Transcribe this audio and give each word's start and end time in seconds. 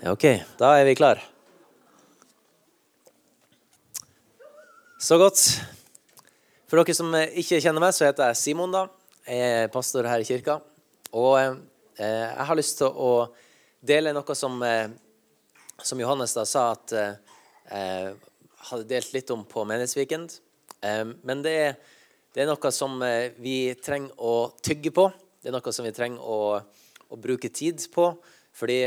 OK, 0.00 0.22
da 0.56 0.70
er 0.80 0.86
vi 0.88 0.94
klar. 0.96 1.18
Så 4.96 5.18
godt. 5.20 5.42
For 6.70 6.80
dere 6.80 6.94
som 6.96 7.12
ikke 7.12 7.58
kjenner 7.60 7.84
meg, 7.84 7.92
så 7.92 8.06
heter 8.06 8.30
jeg 8.30 8.38
Simon. 8.40 8.72
da. 8.72 8.86
Jeg 9.28 9.66
er 9.66 9.68
pastor 9.68 10.08
her 10.08 10.22
i 10.22 10.24
kirka. 10.24 10.54
Og 11.12 11.36
eh, 11.36 12.00
jeg 12.00 12.46
har 12.48 12.56
lyst 12.56 12.78
til 12.80 12.88
å 12.88 13.10
dele 13.84 14.14
noe 14.16 14.38
som, 14.38 14.56
eh, 14.64 14.88
som 15.84 16.00
Johannes 16.00 16.32
da 16.38 16.46
sa 16.48 16.70
at 16.78 16.96
eh, 16.96 18.16
hadde 18.70 18.88
delt 18.88 19.12
litt 19.12 19.34
om 19.36 19.44
på 19.44 19.66
Menighetsweekend. 19.68 20.38
Eh, 20.80 21.04
men 21.12 21.44
det 21.44 21.54
er, 21.66 21.76
det 22.32 22.46
er, 22.46 22.48
noe 22.48 22.72
som 22.72 22.96
eh, 23.04 23.36
vi 23.36 23.74
trenger 23.76 24.16
å 24.16 24.56
tygge 24.64 24.96
på. 24.96 25.10
Det 25.44 25.52
er 25.52 25.58
noe 25.60 25.76
som 25.76 25.84
vi 25.84 25.92
trenger 25.92 26.24
å, 26.24 26.56
å 27.04 27.20
bruke 27.20 27.52
tid 27.52 27.84
på. 27.92 28.14
Fordi 28.56 28.82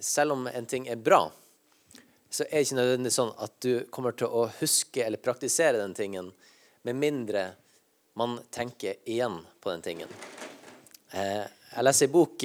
selv 0.00 0.32
om 0.32 0.46
en 0.46 0.66
ting 0.68 0.88
er 0.88 0.96
bra, 0.96 1.30
så 2.30 2.44
er 2.44 2.58
det 2.58 2.66
ikke 2.66 2.76
nødvendigvis 2.76 3.16
sånn 3.20 3.32
at 3.40 3.54
du 3.64 3.72
kommer 3.94 4.12
til 4.16 4.28
å 4.28 4.46
huske 4.60 5.04
eller 5.04 5.20
praktisere 5.22 5.80
den 5.80 5.96
tingen 5.96 6.28
med 6.84 6.98
mindre 7.00 7.46
man 8.18 8.38
tenker 8.52 8.98
igjen 9.08 9.38
på 9.62 9.70
den 9.72 9.84
tingen. 9.84 10.10
Jeg 11.12 11.84
leser 11.84 12.08
en 12.08 12.12
bok 12.12 12.44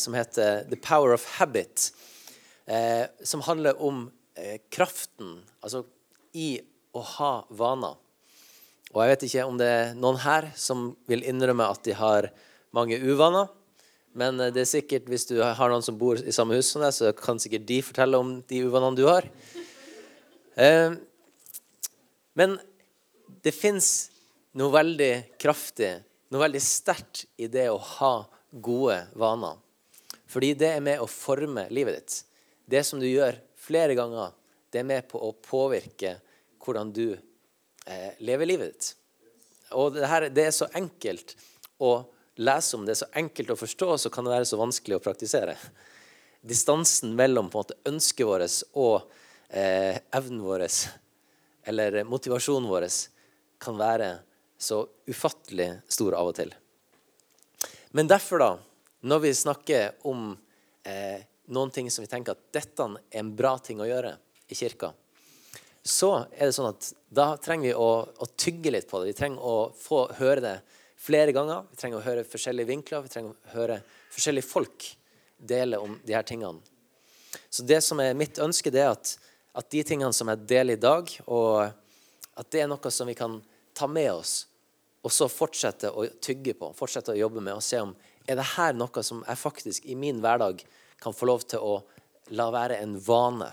som 0.00 0.14
heter 0.16 0.64
'The 0.68 0.78
Power 0.80 1.12
of 1.12 1.26
Habit', 1.38 1.90
som 3.22 3.44
handler 3.44 3.76
om 3.82 4.06
kraften 4.70 5.42
altså 5.60 5.84
i 6.32 6.60
å 6.92 7.00
ha 7.00 7.32
vaner. 7.50 7.96
Og 8.92 9.02
jeg 9.02 9.10
vet 9.12 9.22
ikke 9.28 9.44
om 9.48 9.58
det 9.60 9.68
er 9.68 9.94
noen 9.96 10.20
her 10.20 10.50
som 10.56 10.96
vil 11.08 11.24
innrømme 11.24 11.64
at 11.64 11.82
de 11.84 11.92
har 11.96 12.28
mange 12.76 12.96
uvaner. 13.00 13.48
Men 14.18 14.36
det 14.52 14.60
er 14.60 14.68
sikkert, 14.68 15.06
hvis 15.08 15.24
du 15.30 15.38
har 15.40 15.72
noen 15.72 15.84
som 15.84 15.96
bor 15.98 16.20
i 16.20 16.34
samme 16.34 16.58
hus 16.58 16.68
som 16.74 16.82
deg, 16.84 16.92
så 16.92 17.12
kan 17.16 17.40
sikkert 17.40 17.64
de 17.68 17.78
fortelle 17.84 18.18
om 18.20 18.34
de 18.48 18.64
uvanene 18.66 18.98
du 18.98 19.06
har. 19.08 19.28
Eh, 20.52 20.92
men 22.36 22.58
det 23.40 23.54
fins 23.56 23.86
noe 24.52 24.68
veldig 24.74 25.38
kraftig, 25.40 25.94
noe 26.28 26.42
veldig 26.42 26.60
sterkt 26.60 27.22
i 27.40 27.48
det 27.48 27.70
å 27.72 27.78
ha 27.80 28.10
gode 28.52 28.98
vaner. 29.16 29.56
Fordi 30.28 30.52
det 30.60 30.74
er 30.74 30.84
med 30.84 31.00
å 31.00 31.08
forme 31.08 31.66
livet 31.72 31.98
ditt. 31.98 32.18
Det 32.68 32.84
som 32.84 33.00
du 33.00 33.08
gjør 33.08 33.40
flere 33.60 33.96
ganger, 33.96 34.32
det 34.72 34.80
er 34.82 34.88
med 34.88 35.08
på 35.08 35.20
å 35.20 35.32
påvirke 35.44 36.18
hvordan 36.62 36.92
du 36.94 37.06
eh, 37.12 38.12
lever 38.24 38.48
livet 38.48 38.72
ditt. 38.72 38.92
Og 39.76 39.96
det, 39.96 40.06
her, 40.08 40.28
det 40.32 40.46
er 40.48 40.54
så 40.56 40.68
enkelt 40.76 41.34
å 41.82 41.94
lese 42.44 42.76
om, 42.76 42.86
det 42.86 42.94
er 42.94 43.02
så 43.02 43.10
enkelt 43.22 43.52
å 43.54 43.58
forstå, 43.58 43.88
så 43.98 44.12
kan 44.12 44.26
det 44.26 44.34
være 44.34 44.48
så 44.48 44.58
vanskelig 44.60 44.98
å 44.98 45.04
praktisere. 45.04 45.56
Distansen 46.42 47.14
mellom 47.18 47.50
på 47.50 47.60
en 47.60 47.64
måte 47.64 47.78
ønsket 47.90 48.26
vårt 48.26 48.58
og 48.78 49.12
eh, 49.48 50.00
evnen 50.14 50.42
vår, 50.42 50.66
eller 51.70 52.02
motivasjonen 52.08 52.70
vår, 52.70 52.88
kan 53.62 53.78
være 53.78 54.10
så 54.58 54.82
ufattelig 55.10 55.68
stor 55.90 56.18
av 56.18 56.30
og 56.30 56.36
til. 56.38 56.50
Men 57.94 58.08
derfor, 58.10 58.42
da, 58.42 58.50
når 59.06 59.22
vi 59.26 59.34
snakker 59.36 60.08
om 60.08 60.32
eh, 60.86 61.22
noen 61.52 61.70
ting 61.74 61.90
som 61.90 62.04
vi 62.04 62.10
tenker 62.10 62.34
at 62.34 62.50
dette 62.54 62.86
er 62.86 63.20
en 63.20 63.32
bra 63.36 63.56
ting 63.62 63.82
å 63.82 63.88
gjøre 63.88 64.14
i 64.50 64.58
kirka, 64.58 64.92
så 65.82 66.12
er 66.30 66.46
det 66.46 66.54
sånn 66.54 66.70
at 66.70 66.92
da 67.10 67.32
trenger 67.42 67.72
vi 67.72 67.74
å, 67.74 67.90
å, 68.06 68.28
tygge 68.38 68.70
litt 68.70 68.86
på 68.88 69.00
det. 69.00 69.10
Vi 69.10 69.18
trenger 69.18 69.42
å 69.42 69.56
få 69.74 70.04
høre 70.20 70.44
det 70.44 70.54
flere 71.02 71.34
ganger. 71.34 71.64
Vi 71.70 71.80
trenger 71.80 72.00
å 72.00 72.06
høre 72.06 72.26
forskjellige 72.28 72.70
vinkler. 72.70 73.04
Vi 73.04 73.12
trenger 73.12 73.34
å 73.34 73.54
høre 73.56 73.80
forskjellige 74.12 74.48
folk 74.48 74.86
dele 75.36 75.80
om 75.82 75.96
de 76.06 76.14
her 76.14 76.26
tingene. 76.26 76.62
Så 77.50 77.64
det 77.66 77.80
som 77.84 78.00
er 78.00 78.16
mitt 78.16 78.38
ønske, 78.42 78.70
det 78.72 78.84
er 78.84 78.92
at, 78.92 79.16
at 79.58 79.70
de 79.72 79.82
tingene 79.86 80.12
som 80.14 80.30
jeg 80.30 80.44
deler 80.48 80.76
i 80.76 80.82
dag, 80.82 81.10
og 81.26 81.72
at 82.38 82.50
det 82.52 82.62
er 82.62 82.70
noe 82.70 82.92
som 82.92 83.08
vi 83.08 83.16
kan 83.18 83.40
ta 83.76 83.88
med 83.88 84.12
oss, 84.12 84.34
og 85.02 85.10
så 85.10 85.26
fortsette 85.32 85.90
å 85.90 86.06
tygge 86.22 86.54
på, 86.54 86.70
fortsette 86.78 87.14
å 87.14 87.18
jobbe 87.18 87.42
med, 87.42 87.56
og 87.56 87.64
se 87.64 87.80
om 87.82 87.96
er 88.28 88.38
det 88.38 88.52
her 88.54 88.76
noe 88.76 89.02
som 89.02 89.24
jeg 89.26 89.40
faktisk 89.40 89.88
i 89.90 89.96
min 89.98 90.20
hverdag 90.22 90.62
kan 91.02 91.16
få 91.16 91.26
lov 91.26 91.42
til 91.50 91.64
å 91.64 91.80
la 92.38 92.46
være 92.54 92.78
en 92.84 92.94
vane 93.02 93.50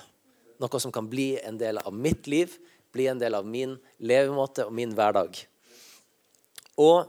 noe 0.60 0.80
som 0.80 0.92
kan 0.92 1.08
bli 1.10 1.40
en 1.40 1.58
del 1.58 1.80
av 1.80 1.94
mitt 1.96 2.28
liv, 2.28 2.52
bli 2.92 3.08
en 3.08 3.20
del 3.20 3.36
av 3.38 3.48
min 3.48 3.78
levemåte 3.98 4.66
og 4.68 4.76
min 4.76 4.92
hverdag. 4.96 5.40
Og 6.80 7.08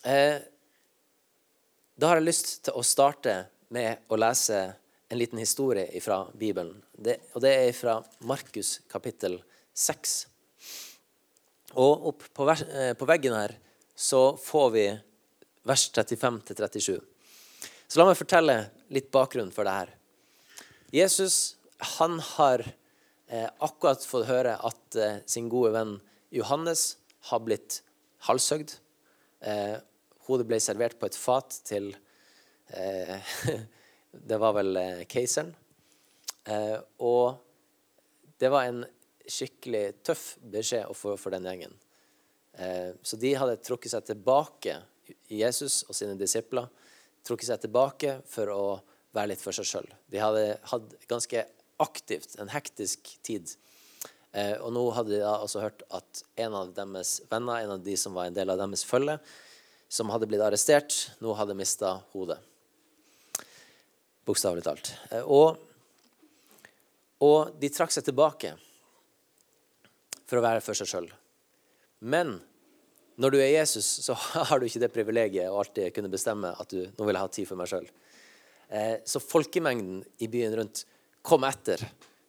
da 0.00 2.08
har 2.08 2.16
jeg 2.16 2.24
lyst 2.24 2.64
til 2.64 2.78
å 2.78 2.82
starte 2.86 3.34
med 3.68 4.06
å 4.08 4.16
lese 4.16 4.72
en 5.10 5.18
liten 5.18 5.38
historie 5.38 6.00
fra 6.00 6.22
Bibelen. 6.38 6.82
Det, 6.92 7.18
og 7.34 7.42
det 7.44 7.52
er 7.52 7.72
fra 7.76 7.98
Markus 8.24 8.80
kapittel 8.88 9.36
6. 9.74 10.26
Og 11.80 12.06
opp 12.12 12.26
på, 12.34 12.46
eh, 12.50 12.94
på 12.94 13.08
veggen 13.08 13.34
her 13.34 13.56
så 13.94 14.36
får 14.38 14.68
vi 14.74 14.86
vers 15.66 15.90
35-37. 15.92 17.00
Så 17.90 17.98
la 17.98 18.06
meg 18.06 18.18
fortelle 18.18 18.56
litt 18.94 19.10
bakgrunn 19.10 19.50
for 19.54 19.66
det 19.66 19.74
her. 19.74 19.90
Jesus 20.94 21.56
han 21.98 22.18
har 22.36 22.62
eh, 22.62 23.48
akkurat 23.58 24.04
fått 24.06 24.28
høre 24.30 24.56
at 24.56 24.98
eh, 24.98 25.18
sin 25.26 25.50
gode 25.50 25.74
venn 25.74 25.96
Johannes 26.34 26.94
har 27.30 27.42
blitt 27.42 27.80
halshøgd. 28.28 28.76
Eh, 29.42 29.76
hodet 30.30 30.48
ble 30.48 30.60
servert 30.62 30.98
på 31.00 31.10
et 31.10 31.18
fat 31.18 31.60
til 31.66 31.90
eh, 32.74 33.34
Det 34.30 34.40
var 34.42 34.56
vel 34.56 34.74
eh, 34.80 35.02
keiseren. 35.10 35.52
Eh, 36.50 36.78
og 37.06 37.36
det 38.40 38.50
var 38.50 38.66
en 38.66 38.82
skikkelig 39.30 40.00
tøff 40.06 40.32
beskjed 40.50 40.88
å 40.90 40.96
få 40.96 41.14
for 41.20 41.30
den 41.34 41.46
gjengen. 41.46 41.76
så 43.06 43.16
de 43.20 43.30
hadde 43.38 43.60
trukket 43.62 43.92
seg 43.92 44.06
tilbake, 44.08 44.72
Jesus 45.30 45.84
og 45.86 45.94
sine 45.94 46.16
disipler, 46.18 46.66
trukket 47.22 47.46
seg 47.52 47.60
tilbake 47.62 48.16
for 48.26 48.50
å 48.50 48.64
være 49.14 49.32
litt 49.32 49.42
for 49.44 49.54
seg 49.54 49.68
sjøl. 49.68 49.86
De 50.10 50.18
hadde 50.18 50.56
hatt 50.72 50.96
ganske 51.10 51.44
aktivt, 51.80 52.36
en 52.40 52.50
hektisk 52.52 53.12
tid. 53.26 53.54
Eh, 54.32 54.56
og 54.62 54.70
nå 54.74 54.82
hadde 54.94 55.16
de 55.16 55.22
da 55.22 55.36
også 55.42 55.62
hørt 55.64 55.82
at 55.96 56.22
en 56.44 56.56
av 56.56 56.74
deres 56.76 57.18
venner, 57.30 57.64
en 57.64 57.76
av 57.76 57.84
de 57.86 57.96
som 57.98 58.14
var 58.14 58.28
en 58.28 58.36
del 58.36 58.52
av 58.52 58.60
deres 58.60 58.84
følge, 58.86 59.18
som 59.90 60.10
hadde 60.14 60.28
blitt 60.30 60.42
arrestert, 60.44 60.94
nå 61.18 61.34
hadde 61.34 61.56
mista 61.58 61.96
hodet. 62.12 62.38
Bokstavelig 64.28 64.62
talt. 64.62 64.92
Eh, 65.10 65.24
og, 65.26 65.58
og, 67.26 67.56
de 67.58 67.70
trakk 67.74 67.90
seg 67.94 68.06
tilbake 68.06 68.52
for 70.30 70.38
å 70.38 70.44
være 70.44 70.62
for 70.62 70.78
seg 70.78 70.92
sjøl. 70.92 71.08
Men 72.06 72.36
når 73.20 73.34
du 73.34 73.40
er 73.40 73.50
Jesus, 73.50 73.88
så 74.06 74.14
har 74.48 74.60
du 74.60 74.68
ikke 74.68 74.84
det 74.84 74.92
privilegiet 74.94 75.50
å 75.50 75.58
alltid 75.58 75.90
kunne 75.96 76.12
bestemme 76.12 76.54
at 76.54 76.70
du 76.70 76.84
nå 76.86 77.08
vil 77.08 77.18
jeg 77.18 77.26
ha 77.26 77.34
tid 77.34 77.50
for 77.50 77.58
meg 77.58 77.72
sjøl. 77.72 77.90
Eh, 78.70 78.94
så 79.02 79.18
folkemengden 79.24 80.04
i 80.22 80.30
byen 80.30 80.54
rundt 80.60 80.84
kom 81.26 81.42
etter. 81.48 81.82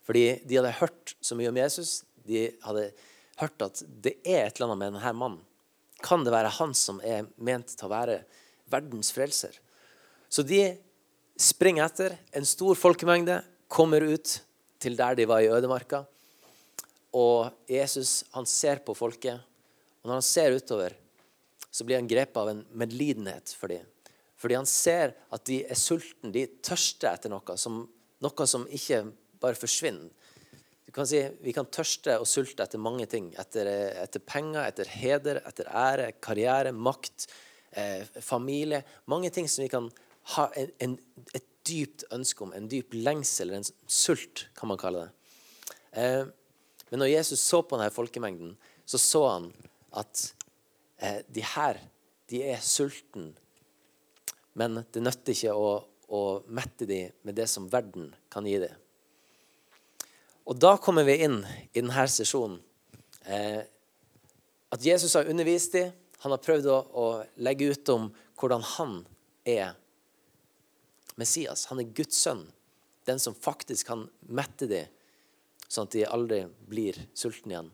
Fordi 0.07 0.25
de 0.49 0.57
hadde 0.57 0.73
hørt 0.81 1.13
så 1.21 1.37
mye 1.37 1.53
om 1.53 1.61
Jesus. 1.61 1.99
De 2.25 2.47
hadde 2.65 2.89
hørt 3.37 3.69
at 3.69 3.85
det 3.85 4.17
er 4.25 4.47
et 4.47 4.57
eller 4.57 4.71
annet 4.71 4.81
med 4.81 4.93
denne 4.95 5.13
mannen. 5.13 5.45
Kan 6.03 6.25
det 6.25 6.33
være 6.33 6.53
han 6.57 6.73
som 6.77 7.01
er 7.05 7.27
ment 7.37 7.75
til 7.75 7.87
å 7.87 7.91
være 7.91 8.21
verdens 8.71 9.11
frelser? 9.15 9.53
Så 10.31 10.45
de 10.47 10.63
springer 11.39 11.85
etter. 11.87 12.15
En 12.35 12.47
stor 12.47 12.77
folkemengde 12.79 13.41
kommer 13.71 14.03
ut 14.05 14.39
til 14.81 14.97
der 14.97 15.17
de 15.19 15.27
var 15.29 15.43
i 15.43 15.51
ødemarka. 15.51 16.03
Og 17.17 17.51
Jesus 17.69 18.21
han 18.35 18.47
ser 18.47 18.81
på 18.85 18.95
folket. 18.97 19.39
Og 20.01 20.09
når 20.09 20.19
han 20.19 20.25
ser 20.25 20.57
utover, 20.57 20.95
så 21.71 21.85
blir 21.87 21.99
han 21.99 22.09
grepet 22.09 22.39
av 22.39 22.51
en 22.51 22.65
medlidenhet 22.75 23.53
for 23.55 23.71
dem. 23.71 23.85
Fordi 24.41 24.57
han 24.57 24.67
ser 24.67 25.13
at 25.31 25.43
de 25.45 25.61
er 25.63 25.77
sultne, 25.77 26.31
de 26.33 26.47
tørster 26.65 27.11
etter 27.13 27.31
noe 27.31 27.57
som 27.61 27.83
noe 28.21 28.47
som 28.47 28.67
ikke 28.69 29.03
bare 29.41 29.57
forsvinner. 29.57 30.09
Kan 30.91 31.07
si, 31.07 31.21
Vi 31.39 31.53
kan 31.55 31.69
tørste 31.71 32.17
og 32.19 32.27
sulte 32.27 32.65
etter 32.65 32.81
mange 32.81 33.07
ting. 33.07 33.31
Etter, 33.39 33.67
etter 34.01 34.23
penger, 34.27 34.65
etter 34.65 34.89
heder, 34.91 35.39
etter 35.47 35.69
ære, 35.71 36.11
karriere, 36.23 36.73
makt, 36.75 37.29
eh, 37.71 38.03
familie. 38.19 38.83
Mange 39.11 39.31
ting 39.31 39.47
som 39.49 39.63
vi 39.63 39.71
kan 39.71 39.87
ha 40.35 40.49
en, 40.59 40.73
en, 40.83 40.97
et 41.33 41.47
dypt 41.67 42.05
ønske 42.11 42.43
om. 42.43 42.53
En 42.53 42.67
dyp 42.71 42.95
lengsel, 42.97 43.47
eller 43.49 43.61
en 43.61 43.87
sult, 43.87 44.47
kan 44.57 44.71
man 44.71 44.81
kalle 44.81 45.05
det. 45.05 45.11
Eh, 46.01 46.25
men 46.91 47.03
når 47.03 47.13
Jesus 47.13 47.39
så 47.39 47.61
på 47.63 47.79
denne 47.79 47.93
folkemengden, 47.93 48.57
så 48.85 48.99
så 48.99 49.23
han 49.29 49.47
at 49.95 50.25
eh, 50.99 51.21
de 51.31 51.45
her, 51.53 51.79
de 52.31 52.43
er 52.51 52.59
sultne. 52.63 53.31
Men 54.59 54.81
det 54.91 55.03
nytter 55.03 55.31
ikke 55.31 55.55
å, 55.55 55.71
å 56.11 56.21
mette 56.51 56.87
dem 56.89 57.15
med 57.23 57.37
det 57.39 57.47
som 57.47 57.69
verden 57.71 58.11
kan 58.31 58.47
gi 58.47 58.59
dem. 58.65 58.80
Og 60.51 60.57
da 60.59 60.73
kommer 60.83 61.05
vi 61.07 61.21
inn 61.23 61.37
i 61.71 61.79
denne 61.79 62.03
sesjonen. 62.11 62.57
Eh, 63.23 63.61
at 64.75 64.83
Jesus 64.83 65.13
har 65.15 65.29
undervist 65.31 65.77
dem. 65.77 65.93
Han 66.25 66.33
har 66.35 66.41
prøvd 66.43 66.67
å, 66.67 66.79
å, 66.91 67.05
legge 67.39 67.69
ut 67.71 67.91
om 67.93 68.09
hvordan 68.35 68.65
han 68.73 68.97
er 69.47 69.77
Messias. 71.15 71.69
Han 71.71 71.79
er 71.79 71.93
Guds 71.95 72.19
sønn. 72.19 72.43
Den 73.07 73.21
som 73.23 73.37
faktisk 73.37 73.87
kan 73.93 74.03
mette 74.27 74.67
dem, 74.67 74.91
sånn 75.71 75.87
at 75.87 75.95
de 75.95 76.03
aldri 76.03 76.41
blir 76.67 76.99
sultne 77.15 77.55
igjen. 77.55 77.71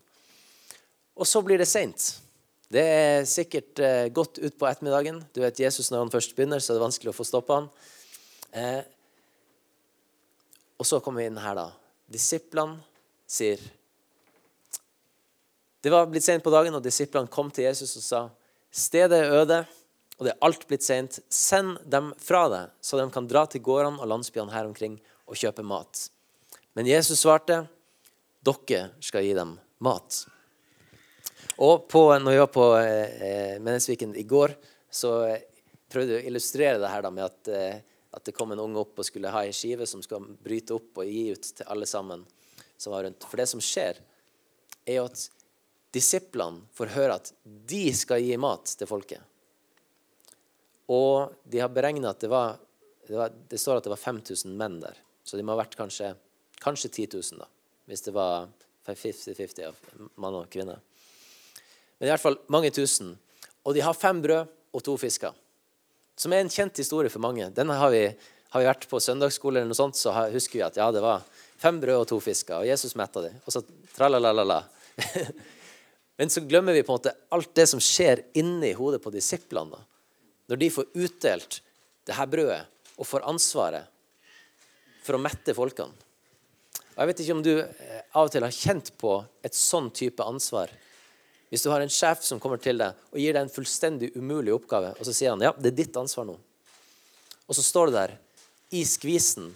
Og 1.18 1.26
så 1.26 1.42
blir 1.42 1.58
det 1.58 1.68
seint. 1.68 2.12
Det 2.70 2.86
er 2.86 3.26
sikkert 3.26 3.82
eh, 3.82 4.06
godt 4.14 4.38
utpå 4.38 4.70
ettermiddagen. 4.70 5.24
Du 5.34 5.42
vet, 5.42 5.66
Jesus 5.66 5.90
når 5.90 6.06
han 6.06 6.14
først 6.14 6.38
begynner, 6.38 6.62
så 6.62 6.76
er 6.76 6.78
det 6.78 6.86
vanskelig 6.86 7.16
å 7.16 7.18
få 7.18 7.26
stoppa 7.26 7.58
han. 7.58 7.74
Eh, 8.54 8.80
og 10.78 10.86
så 10.86 11.02
kommer 11.02 11.26
vi 11.26 11.32
inn 11.32 11.42
her, 11.42 11.58
da. 11.58 11.87
Disiplene 12.07 12.80
sier 13.27 13.62
Det 15.83 15.92
var 15.92 16.07
blitt 16.09 16.25
sent 16.25 16.44
på 16.44 16.51
dagen, 16.51 16.75
og 16.75 16.83
disiplene 16.83 17.31
kom 17.31 17.51
til 17.54 17.68
Jesus 17.68 17.98
og 18.00 18.04
sa 18.04 18.21
stedet 18.71 19.19
er 19.24 19.33
øde, 19.42 19.59
og 20.18 20.25
det 20.25 20.33
er 20.33 20.45
alt 20.45 20.65
blitt 20.68 20.86
sent. 20.86 21.19
Send 21.30 21.77
dem 21.86 22.12
fra 22.21 22.48
deg, 22.51 22.74
så 22.81 23.00
de 23.00 23.06
kan 23.13 23.27
dra 23.30 23.45
til 23.48 23.63
gårdene 23.63 24.01
og 24.01 24.09
landsbyene 24.12 24.54
her 24.54 24.68
omkring 24.68 24.98
og 25.27 25.38
kjøpe 25.39 25.65
mat. 25.65 26.07
Men 26.77 26.89
Jesus 26.89 27.21
svarte, 27.24 27.63
dere 28.45 28.89
skal 29.04 29.25
gi 29.25 29.36
dem 29.38 29.56
mat. 29.83 30.24
Og 31.63 31.88
på, 31.89 32.04
når 32.21 32.33
vi 32.33 32.42
var 32.42 32.51
på 32.54 32.65
eh, 32.80 33.57
Mennesviken 33.63 34.13
i 34.18 34.25
går, 34.30 34.54
så 34.94 35.13
prøvde 35.92 36.18
jeg 36.18 36.25
å 36.25 36.30
illustrere 36.31 36.81
det 36.81 36.92
her 36.92 37.06
da, 37.06 37.12
med 37.13 37.25
at, 37.25 37.50
eh, 37.50 37.97
at, 38.18 38.25
det 38.25 38.36
kom 38.36 38.52
en 38.54 38.62
unge 38.64 38.81
opp 38.81 39.00
og 39.00 39.08
skulle 39.08 39.31
ha 39.31 39.46
ei 39.46 39.54
skive 39.56 39.88
som 39.90 40.02
skal 40.04 40.25
bryte 40.44 40.75
opp 40.75 41.02
og 41.02 41.10
gi 41.10 41.31
ut 41.34 41.50
til 41.60 41.69
alle 41.69 41.88
sammen 41.90 42.25
som 42.78 42.94
var 42.94 43.06
rundt. 43.06 43.25
For 43.25 43.40
det 43.40 43.48
som 43.50 43.64
skjer, 43.64 44.00
er 44.88 45.00
jo 45.00 45.08
at 45.08 45.28
disiplene 45.96 46.68
får 46.78 46.94
høre 46.96 47.18
at 47.22 47.34
de 47.44 47.86
skal 47.96 48.22
gi 48.24 48.38
mat 48.42 48.69
til 48.78 48.90
folket. 48.90 49.22
Og 50.88 51.34
de 51.44 51.60
har 51.60 51.72
beregna 51.74 52.14
at 52.14 52.22
det 52.24 52.30
var, 52.31 52.58
det 53.08 53.18
var, 53.18 53.34
det 53.34 53.60
står 53.60 53.80
at 53.80 53.88
det 53.88 53.94
var 53.94 54.04
5000 54.04 54.54
menn 54.60 54.80
der. 54.84 55.00
Så 55.28 55.36
de 55.36 55.44
må 55.44 55.56
ha 55.56 55.62
vært 55.62 55.75
kanskje, 55.75 56.14
kanskje 56.64 56.92
10 56.94 57.18
000, 57.18 57.42
da, 57.42 57.50
hvis 57.92 58.06
det 58.06 58.14
var 58.16 58.48
50-50 58.88 59.66
av 59.68 59.80
mann 60.16 60.38
og 60.40 60.48
kvinne. 60.52 60.78
Men 61.98 62.08
i 62.08 62.14
hvert 62.14 62.24
fall 62.24 62.40
mange 62.54 62.72
tusen. 62.72 63.16
Og 63.68 63.75
de 63.75 63.84
har 63.84 63.98
fem 63.98 64.22
brød 64.24 64.48
og 64.72 64.84
to 64.86 64.96
fisker. 65.02 65.36
Som 66.18 66.34
er 66.34 66.42
en 66.42 66.52
kjent 66.52 66.80
historie 66.81 67.12
for 67.14 67.22
mange. 67.22 67.50
Den 67.54 67.69
har 67.69 67.92
vi, 67.94 68.08
har 68.54 68.64
vi 68.64 68.69
vært 68.69 68.88
på 68.90 69.02
søndagsskole, 69.04 69.60
eller 69.60 69.69
noe 69.69 69.78
sånt, 69.78 70.00
så 70.00 70.16
husker 70.34 70.60
vi 70.60 70.66
at 70.66 70.80
ja, 70.80 70.90
det 70.94 71.04
var 71.04 71.25
fem 71.62 71.78
brød 71.81 72.02
og 72.02 72.08
to 72.10 72.18
fisker, 72.24 72.64
og 72.64 72.69
Jesus 72.69 72.98
metta 72.98 73.22
dem. 73.28 73.38
Og 73.46 73.54
så 73.54 73.62
tralalala. 73.96 74.64
Men 76.18 76.34
så 76.34 76.42
glemmer 76.42 76.74
vi 76.74 76.81
på 76.81 76.94
en 76.94 76.98
måte 76.98 77.14
alt 77.34 77.54
det 77.58 77.68
som 77.69 77.81
skjer 77.84 78.24
inni 78.42 78.74
hodet 78.78 79.04
på 79.04 79.14
disiplene. 79.14 79.78
Når 80.50 80.62
de 80.64 80.74
får 80.74 80.90
utdelt 80.96 81.60
det 82.08 82.16
her 82.18 82.30
brødet 82.31 82.64
og 82.98 83.06
får 83.06 83.28
ansvaret 83.30 83.86
for 85.06 85.18
å 85.18 85.22
mette 85.22 85.54
folkene. 85.56 85.94
Og 86.96 87.04
Jeg 87.04 87.10
vet 87.12 87.22
ikke 87.22 87.36
om 87.38 87.44
du 87.46 87.54
eh, 87.62 88.02
av 88.18 88.25
og 88.25 88.34
til 88.34 88.46
har 88.48 88.56
kjent 88.56 88.90
på 88.98 89.19
et 89.46 89.54
sånn 89.54 89.92
type 89.94 90.25
ansvar 90.25 90.72
hvis 91.50 91.64
du 91.64 91.70
har 91.72 91.84
en 91.84 91.92
sjef 91.92 92.24
som 92.28 92.42
kommer 92.44 92.60
til 92.62 92.80
deg 92.82 92.98
og 93.12 93.20
gir 93.22 93.36
deg 93.36 93.46
en 93.46 93.54
fullstendig 93.54 94.12
umulig 94.18 94.54
oppgave, 94.56 94.94
og 94.98 95.08
så 95.08 95.16
sier 95.16 95.34
han 95.34 95.44
ja, 95.46 95.54
det 95.56 95.72
er 95.72 95.80
ditt 95.80 96.00
ansvar 96.00 96.28
nå. 96.28 96.36
Og 97.48 97.56
så 97.56 97.64
står 97.64 97.88
du 97.88 97.98
der 97.98 98.18
i 98.76 98.84
skvisen 98.88 99.54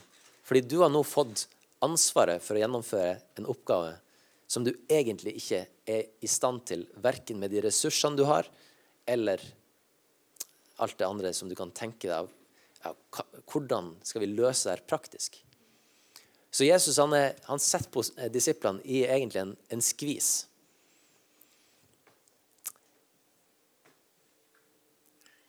fordi 0.47 0.63
du 0.67 0.81
har 0.81 0.91
nå 0.91 1.03
fått 1.07 1.45
ansvaret 1.83 2.43
for 2.43 2.57
å 2.57 2.61
gjennomføre 2.61 3.13
en 3.39 3.47
oppgave 3.51 3.93
som 4.51 4.65
du 4.65 4.73
egentlig 4.91 5.37
ikke 5.39 5.61
er 5.87 6.09
i 6.19 6.27
stand 6.27 6.65
til, 6.67 6.83
verken 6.99 7.39
med 7.39 7.53
de 7.53 7.61
ressursene 7.63 8.19
du 8.19 8.25
har, 8.27 8.49
eller 9.07 9.39
alt 10.83 10.97
det 10.99 11.07
andre 11.07 11.31
som 11.35 11.47
du 11.47 11.55
kan 11.55 11.71
tenke 11.71 12.09
deg 12.09 12.17
av. 12.17 12.27
Ja, 12.81 12.91
hvordan 13.47 13.93
skal 14.03 14.25
vi 14.25 14.31
løse 14.33 14.67
det 14.67 14.75
her 14.75 14.83
praktisk? 14.91 15.37
Så 16.51 16.67
Jesus 16.67 16.99
han, 16.99 17.13
er, 17.15 17.37
han 17.47 17.61
setter 17.63 17.91
på 17.93 18.03
disiplene 18.33 18.83
i 18.83 19.05
egentlig 19.05 19.45
en, 19.45 19.53
en 19.71 19.83
skvis. 19.85 20.33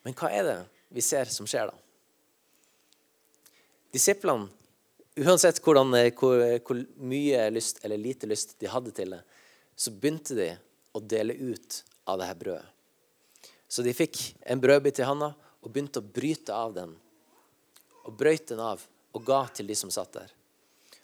Men 0.02 0.16
hva 0.19 0.31
er 0.34 0.46
det 0.49 0.58
vi 0.93 1.04
ser 1.04 1.31
som 1.32 1.49
skjer 1.49 1.70
da? 1.70 1.76
Disiplene, 3.93 4.49
uansett 5.20 5.60
hvordan, 5.62 5.93
eh, 5.99 6.10
hvor, 6.16 6.40
hvor, 6.64 6.82
mye 6.96 7.44
lyst 7.52 7.82
eller 7.84 8.00
lite 8.00 8.28
lyst 8.31 8.56
de 8.60 8.70
hadde 8.72 8.94
til 8.96 9.12
det, 9.16 9.20
så 9.76 9.93
begynte 9.93 10.37
de 10.37 10.49
å 10.96 11.00
dele 11.00 11.37
ut 11.37 11.82
av 12.08 12.20
det 12.20 12.28
her 12.31 12.38
brødet. 12.40 12.69
Så 13.69 13.84
de 13.84 13.94
fikk 13.96 14.19
en 14.44 14.60
brødbit 14.60 15.00
i 15.00 15.08
handa 15.08 15.31
og 15.62 15.70
begynte 15.70 16.02
å 16.02 16.08
bryte 16.19 16.52
av 16.52 16.75
den. 16.76 16.93
Og 18.04 18.16
brøyt 18.19 18.50
den 18.50 18.60
av 18.60 18.82
og 19.12 19.25
ga 19.25 19.44
til 19.54 19.69
de 19.69 19.76
som 19.78 19.93
satt 19.93 20.12
der. 20.16 20.32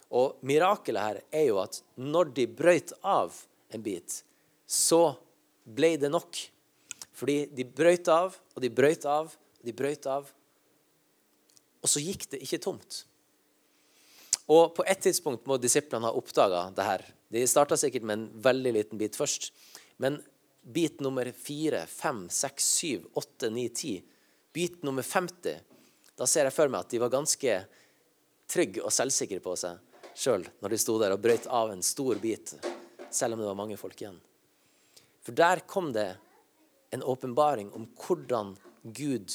Og 0.09 0.37
mirakelet 0.45 1.05
her 1.05 1.19
er 1.41 1.45
jo 1.47 1.59
at 1.61 1.79
når 1.97 2.33
de 2.37 2.45
brøyt 2.49 2.93
av 3.05 3.35
en 3.73 3.83
bit, 3.85 4.21
så 4.65 5.13
ble 5.65 5.95
det 6.01 6.09
nok. 6.13 6.41
Fordi 7.19 7.43
de 7.51 7.65
brøyt 7.67 8.07
av, 8.11 8.35
og 8.55 8.63
de 8.63 8.71
brøyt 8.71 9.05
av, 9.09 9.33
og 9.59 9.67
de 9.67 9.75
brøyt 9.75 10.07
av. 10.07 10.29
Og 11.83 11.91
så 11.91 12.01
gikk 12.03 12.29
det 12.31 12.41
ikke 12.45 12.61
tomt. 12.63 13.03
Og 14.49 14.71
på 14.77 14.85
et 14.89 15.01
tidspunkt 15.03 15.45
må 15.49 15.59
disiplene 15.61 16.09
ha 16.09 16.15
oppdaga 16.17 16.69
det 16.75 16.85
her. 16.87 17.03
De 17.29 17.43
starta 17.47 17.77
sikkert 17.77 18.07
med 18.07 18.17
en 18.17 18.29
veldig 18.41 18.73
liten 18.79 19.01
bit 19.01 19.19
først. 19.19 19.51
Men 20.01 20.17
bit 20.63 21.03
nummer 21.03 21.27
fire, 21.35 21.83
fem, 21.91 22.23
seks, 22.33 22.71
syv, 22.79 23.05
åtte, 23.19 23.51
ni, 23.53 23.67
ti, 23.69 23.99
bit 24.53 24.81
nummer 24.83 25.05
50 25.05 25.59
Da 26.17 26.27
ser 26.27 26.49
jeg 26.49 26.55
for 26.55 26.71
meg 26.71 26.83
at 26.83 26.91
de 26.91 26.99
var 26.99 27.11
ganske 27.13 27.53
trygge 28.49 28.81
og 28.83 28.91
selvsikre 28.91 29.39
på 29.43 29.53
seg 29.59 29.77
sjøl 30.19 30.43
når 30.59 30.73
de 30.73 30.79
sto 30.81 30.97
der 30.99 31.13
og 31.15 31.21
brøyt 31.23 31.45
av 31.47 31.71
en 31.71 31.83
stor 31.85 32.17
bit, 32.19 32.55
selv 33.11 33.35
om 33.35 33.43
det 33.43 33.47
var 33.47 33.59
mange 33.59 33.77
folk 33.79 34.01
igjen. 34.01 34.17
For 35.23 35.35
der 35.35 35.61
kom 35.69 35.93
det 35.95 36.09
en 36.91 37.03
åpenbaring 37.03 37.71
om 37.75 37.87
hvordan 37.99 38.55
Gud 38.83 39.33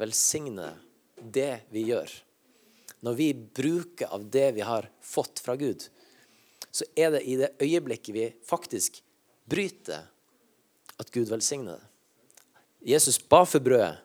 velsigner 0.00 0.80
det 1.20 1.64
vi 1.70 1.86
gjør. 1.88 2.10
Når 3.04 3.14
vi 3.18 3.28
bruker 3.34 4.12
av 4.12 4.24
det 4.30 4.52
vi 4.56 4.64
har 4.64 4.88
fått 5.00 5.40
fra 5.44 5.56
Gud, 5.60 5.86
så 6.70 6.86
er 6.96 7.14
det 7.14 7.22
i 7.28 7.36
det 7.38 7.52
øyeblikket 7.62 8.14
vi 8.14 8.30
faktisk 8.46 9.02
bryter, 9.44 10.08
at 10.98 11.10
Gud 11.10 11.28
velsigner 11.30 11.78
det. 11.78 11.90
Jesus 12.94 13.18
ba 13.18 13.44
for 13.48 13.64
brødet, 13.64 14.00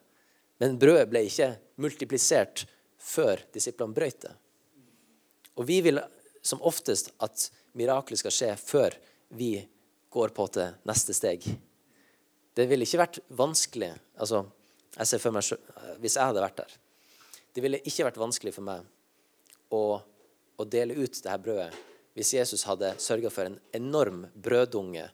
men 0.59 0.77
brødet 0.79 1.09
ble 1.11 1.23
ikke 1.27 1.53
multiplisert 1.79 2.65
før 2.99 3.41
disiplene 3.55 3.95
brøt 3.95 4.21
det. 4.23 4.33
Og 5.59 5.67
vi 5.67 5.79
vil 5.83 5.99
som 6.41 6.61
oftest 6.63 7.11
at 7.23 7.49
miraklet 7.77 8.21
skal 8.21 8.35
skje 8.35 8.51
før 8.59 8.95
vi 9.35 9.53
går 10.09 10.31
på 10.35 10.47
til 10.55 10.77
neste 10.87 11.15
steg. 11.15 11.43
Det 12.59 12.67
ville 12.67 12.83
ikke 12.83 12.99
vært 12.99 13.19
vanskelig 13.39 13.93
altså, 14.19 14.43
jeg 14.97 15.07
ser 15.07 15.21
for 15.23 15.35
meg, 15.35 15.45
Hvis 16.03 16.17
jeg 16.17 16.27
hadde 16.27 16.43
vært 16.43 16.59
der 16.59 16.73
Det 17.55 17.63
ville 17.63 17.79
ikke 17.87 18.07
vært 18.09 18.19
vanskelig 18.19 18.53
for 18.55 18.67
meg 18.67 18.83
å, 19.75 19.99
å 20.59 20.65
dele 20.67 20.97
ut 20.97 21.21
det 21.23 21.31
her 21.31 21.43
brødet 21.43 21.85
hvis 22.17 22.33
Jesus 22.33 22.65
hadde 22.67 22.89
sørga 22.99 23.29
for 23.31 23.47
en 23.47 23.55
enorm 23.77 24.25
brøddunge 24.35 25.05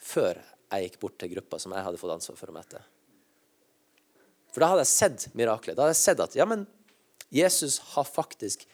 før 0.00 0.38
jeg 0.38 0.86
gikk 0.86 0.94
bort 1.02 1.18
til 1.20 1.34
gruppa 1.34 1.58
som 1.60 1.74
jeg 1.76 1.84
hadde 1.84 1.98
fått 2.00 2.14
ansvar 2.14 2.38
for 2.38 2.48
å 2.48 2.54
mette. 2.56 2.80
For 4.54 4.62
da 4.62 4.70
hadde 4.70 4.84
jeg 4.86 4.92
sett 4.94 5.26
miraklet. 5.36 5.76
Da 5.76 5.84
hadde 5.84 5.92
jeg 5.92 6.00
sett 6.00 6.22
at 6.24 6.36
ja, 6.38 6.46
men 6.48 6.64
Jesus 7.34 7.80
har 7.92 8.06
faktisk 8.08 8.64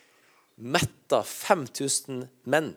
metta 0.54 1.22
5000 1.26 2.26
menn. 2.52 2.70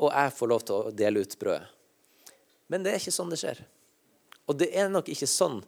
Og 0.00 0.10
jeg 0.10 0.34
får 0.34 0.50
lov 0.50 0.66
til 0.66 0.74
å 0.74 0.94
dele 0.96 1.22
ut 1.22 1.38
brødet. 1.38 1.70
Men 2.72 2.84
det 2.84 2.94
er 2.94 3.02
ikke 3.02 3.14
sånn 3.14 3.32
det 3.32 3.40
skjer. 3.40 3.60
Og 4.48 4.58
det 4.60 4.70
er 4.76 4.90
nok 4.92 5.08
ikke 5.12 5.28
sånn 5.28 5.60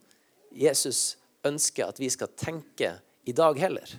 Jesus 0.56 1.16
ønsker 1.46 1.88
at 1.88 2.00
vi 2.00 2.08
skal 2.12 2.32
tenke 2.38 2.96
i 3.26 3.34
dag 3.36 3.58
heller. 3.60 3.90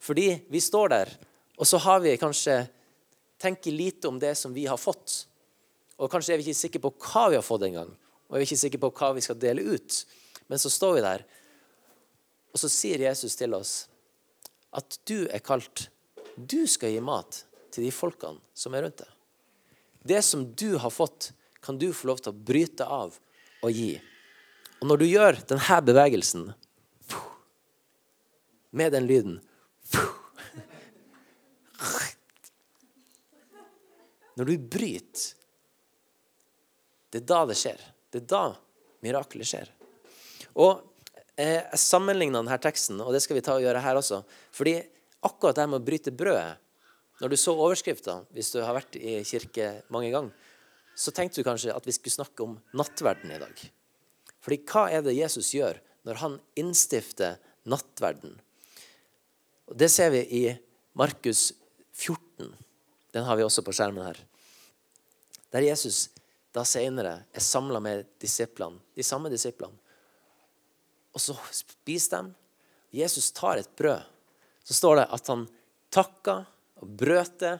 Fordi 0.00 0.40
vi 0.48 0.60
står 0.62 0.92
der, 0.92 1.10
og 1.60 1.68
så 1.68 1.80
har 1.82 2.00
vi 2.04 2.16
kanskje 2.20 2.62
tenker 3.40 3.72
lite 3.72 4.08
om 4.08 4.18
det 4.20 4.34
som 4.34 4.54
vi 4.54 4.66
har 4.68 4.80
fått. 4.80 5.24
Og 6.00 6.10
kanskje 6.12 6.34
er 6.34 6.40
vi 6.40 6.48
ikke 6.48 6.60
sikre 6.60 6.82
på 6.84 6.92
hva 7.04 7.28
vi 7.32 7.38
har 7.38 7.44
fått 7.44 7.66
engang. 7.68 7.92
Og 8.28 8.36
er 8.36 8.42
vi 8.42 8.48
ikke 8.48 8.62
sikre 8.62 8.80
på 8.80 8.92
hva 8.96 9.12
vi 9.16 9.24
skal 9.24 9.38
dele 9.40 9.64
ut. 9.64 10.00
Men 10.48 10.60
så 10.60 10.72
står 10.72 10.96
vi 10.96 11.04
der, 11.04 11.24
og 12.50 12.58
så 12.58 12.70
sier 12.72 13.04
Jesus 13.04 13.36
til 13.38 13.54
oss 13.54 13.74
at 14.74 14.98
du 15.06 15.26
er 15.30 15.42
kalt 15.42 15.88
Du 16.34 16.62
skal 16.70 16.92
gi 16.94 17.00
mat 17.02 17.42
til 17.74 17.84
de 17.84 17.90
folkene 17.94 18.40
som 18.56 18.74
er 18.74 18.86
rundt 18.86 19.02
deg. 19.02 19.10
Det 20.06 20.22
som 20.24 20.46
du 20.56 20.78
har 20.80 20.92
fått, 20.94 21.32
kan 21.60 21.78
du 21.78 21.90
få 21.92 22.10
lov 22.10 22.22
til 22.22 22.32
å 22.32 22.40
bryte 22.50 22.86
av 22.86 23.16
og 23.60 23.70
gi. 23.74 23.92
Og 24.80 24.88
når 24.88 25.02
du 25.02 25.06
gjør 25.10 25.40
denne 25.50 25.80
bevegelsen 25.84 26.50
med 28.70 28.92
den 28.94 29.06
lyden 29.08 29.40
Når 34.38 34.46
du 34.46 34.56
bryter 34.72 35.34
Det 37.10 37.18
er 37.18 37.26
da 37.26 37.40
det 37.50 37.56
skjer. 37.58 37.80
Det 38.08 38.22
er 38.22 38.28
da 38.30 38.44
miraklet 39.04 39.48
skjer. 39.50 39.68
Og 40.54 40.78
eh, 41.34 41.58
jeg 41.58 41.80
sammenligna 41.82 42.38
denne 42.38 42.58
teksten, 42.62 43.00
og 43.02 43.10
det 43.12 43.20
skal 43.24 43.36
vi 43.36 43.42
ta 43.44 43.56
og 43.58 43.64
gjøre 43.64 43.82
her 43.82 43.98
også. 43.98 44.20
Fordi 44.54 44.76
akkurat 45.26 45.58
det 45.58 45.66
med 45.66 45.80
å 45.80 45.84
bryte 45.84 46.14
brødet 46.14 46.56
Når 47.20 47.34
du 47.34 47.36
så 47.36 47.52
overskrifta, 47.52 48.22
hvis 48.32 48.52
du 48.54 48.62
har 48.64 48.78
vært 48.78 48.96
i 48.96 49.18
kirke 49.28 49.82
mange 49.92 50.08
ganger, 50.14 50.32
så 51.00 51.12
tenkte 51.16 51.40
du 51.40 51.46
kanskje 51.46 51.72
at 51.72 51.86
vi 51.86 51.94
skulle 51.96 52.18
snakke 52.18 52.44
om 52.44 52.58
nattverden 52.76 53.32
i 53.32 53.40
dag. 53.40 53.62
Fordi 54.44 54.58
hva 54.68 54.86
er 54.92 55.04
det 55.04 55.16
Jesus 55.16 55.52
gjør 55.56 55.78
når 56.08 56.20
han 56.20 56.38
innstifter 56.60 57.38
nattverden? 57.68 58.34
Og 59.70 59.76
Det 59.78 59.88
ser 59.92 60.10
vi 60.12 60.20
i 60.42 60.44
Markus 60.98 61.52
14. 61.94 62.50
Den 63.14 63.24
har 63.24 63.38
vi 63.38 63.46
også 63.46 63.64
på 63.64 63.72
skjermen 63.72 64.04
her. 64.04 64.18
Der 65.50 65.64
Jesus 65.64 66.08
da 66.52 66.64
senere 66.66 67.22
er 67.32 67.44
samla 67.44 67.80
med 67.80 68.08
disiplene, 68.20 68.80
de 68.94 69.06
samme 69.06 69.30
disiplene. 69.30 69.76
Og 71.14 71.22
så 71.22 71.36
spiser 71.54 72.18
de. 72.18 72.34
Jesus 73.00 73.30
tar 73.32 73.60
et 73.60 73.70
brød. 73.78 74.02
Så 74.66 74.74
står 74.74 75.00
det 75.00 75.06
at 75.14 75.30
han 75.30 75.46
takka 75.90 76.36
og 76.82 76.92
brøt 76.98 77.38
det, 77.40 77.56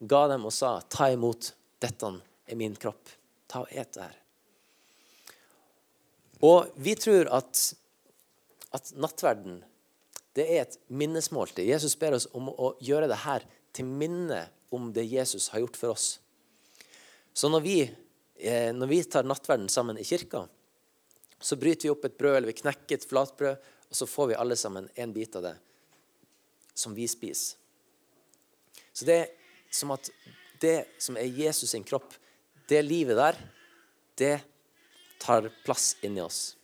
ga 0.00 0.28
dem 0.28 0.44
og 0.44 0.52
sa, 0.52 0.80
'Ta 0.80 1.10
imot, 1.12 1.54
dette 1.80 2.04
er 2.46 2.58
min 2.58 2.76
kropp. 2.76 3.08
Ta 3.48 3.64
og 3.64 3.72
et 3.72 3.92
det 3.94 4.02
her.' 4.02 4.20
Og 6.44 6.72
vi 6.76 6.94
tror 6.98 7.30
at, 7.32 7.60
at 8.76 8.92
nattverden 9.00 9.62
det 10.34 10.44
er 10.50 10.64
et 10.64 10.78
minnesmåltid. 10.90 11.64
Jesus 11.64 11.94
ber 11.98 12.16
oss 12.16 12.26
om 12.34 12.50
å 12.50 12.74
gjøre 12.82 13.08
det 13.08 13.22
her 13.22 13.44
til 13.74 13.86
minne 13.86 14.48
om 14.74 14.90
det 14.92 15.06
Jesus 15.06 15.48
har 15.52 15.62
gjort 15.62 15.78
for 15.78 15.94
oss. 15.94 16.08
Så 17.32 17.48
når 17.48 17.62
vi, 17.62 17.76
eh, 18.36 18.72
når 18.74 18.90
vi 18.90 19.02
tar 19.04 19.26
nattverden 19.26 19.68
sammen 19.68 19.98
i 19.98 20.04
kirka, 20.04 20.48
så 21.40 21.56
bryter 21.56 21.86
vi 21.86 21.92
opp 21.92 22.04
et 22.04 22.18
brød, 22.18 22.36
eller 22.36 22.50
vi 22.50 22.60
knekker 22.60 22.98
et 22.98 23.06
flatbrød, 23.06 23.70
og 23.90 23.96
så 23.96 24.06
får 24.06 24.26
vi 24.32 24.38
alle 24.42 24.56
sammen 24.56 24.88
en 24.94 25.12
bit 25.12 25.36
av 25.36 25.42
det 25.42 25.54
som 26.74 26.94
vi 26.94 27.06
spiser. 27.08 27.56
Så 28.92 29.06
det 29.06 29.14
er 29.14 29.30
som 29.70 29.90
at 29.94 30.10
det 30.62 30.86
som 30.98 31.18
er 31.18 31.30
Jesus 31.30 31.70
sin 31.70 31.84
kropp, 31.86 32.14
det 32.68 32.82
livet 32.86 33.18
der, 33.18 33.38
det 34.18 34.34
tar 35.20 35.50
plass 35.64 35.94
inni 36.04 36.22
oss. 36.24 36.56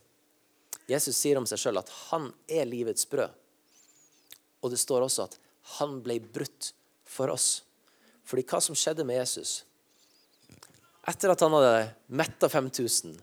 Jesus 0.91 1.17
sier 1.17 1.39
om 1.39 1.47
seg 1.47 1.61
sjøl 1.61 1.81
at 1.81 1.91
han 2.11 2.31
er 2.51 2.69
livets 2.69 3.07
brød. 3.11 3.31
Og 4.61 4.73
det 4.73 4.81
står 4.81 5.07
også 5.07 5.29
at 5.29 5.37
han 5.79 6.01
ble 6.05 6.19
brutt 6.21 6.73
for 7.09 7.33
oss. 7.33 7.63
Fordi 8.27 8.45
hva 8.47 8.61
som 8.63 8.79
skjedde 8.79 9.07
med 9.07 9.21
Jesus 9.21 9.65
Etter 11.09 11.33
at 11.33 11.41
han 11.41 11.55
hadde 11.57 11.87
metta 12.13 12.47
5000, 12.53 13.15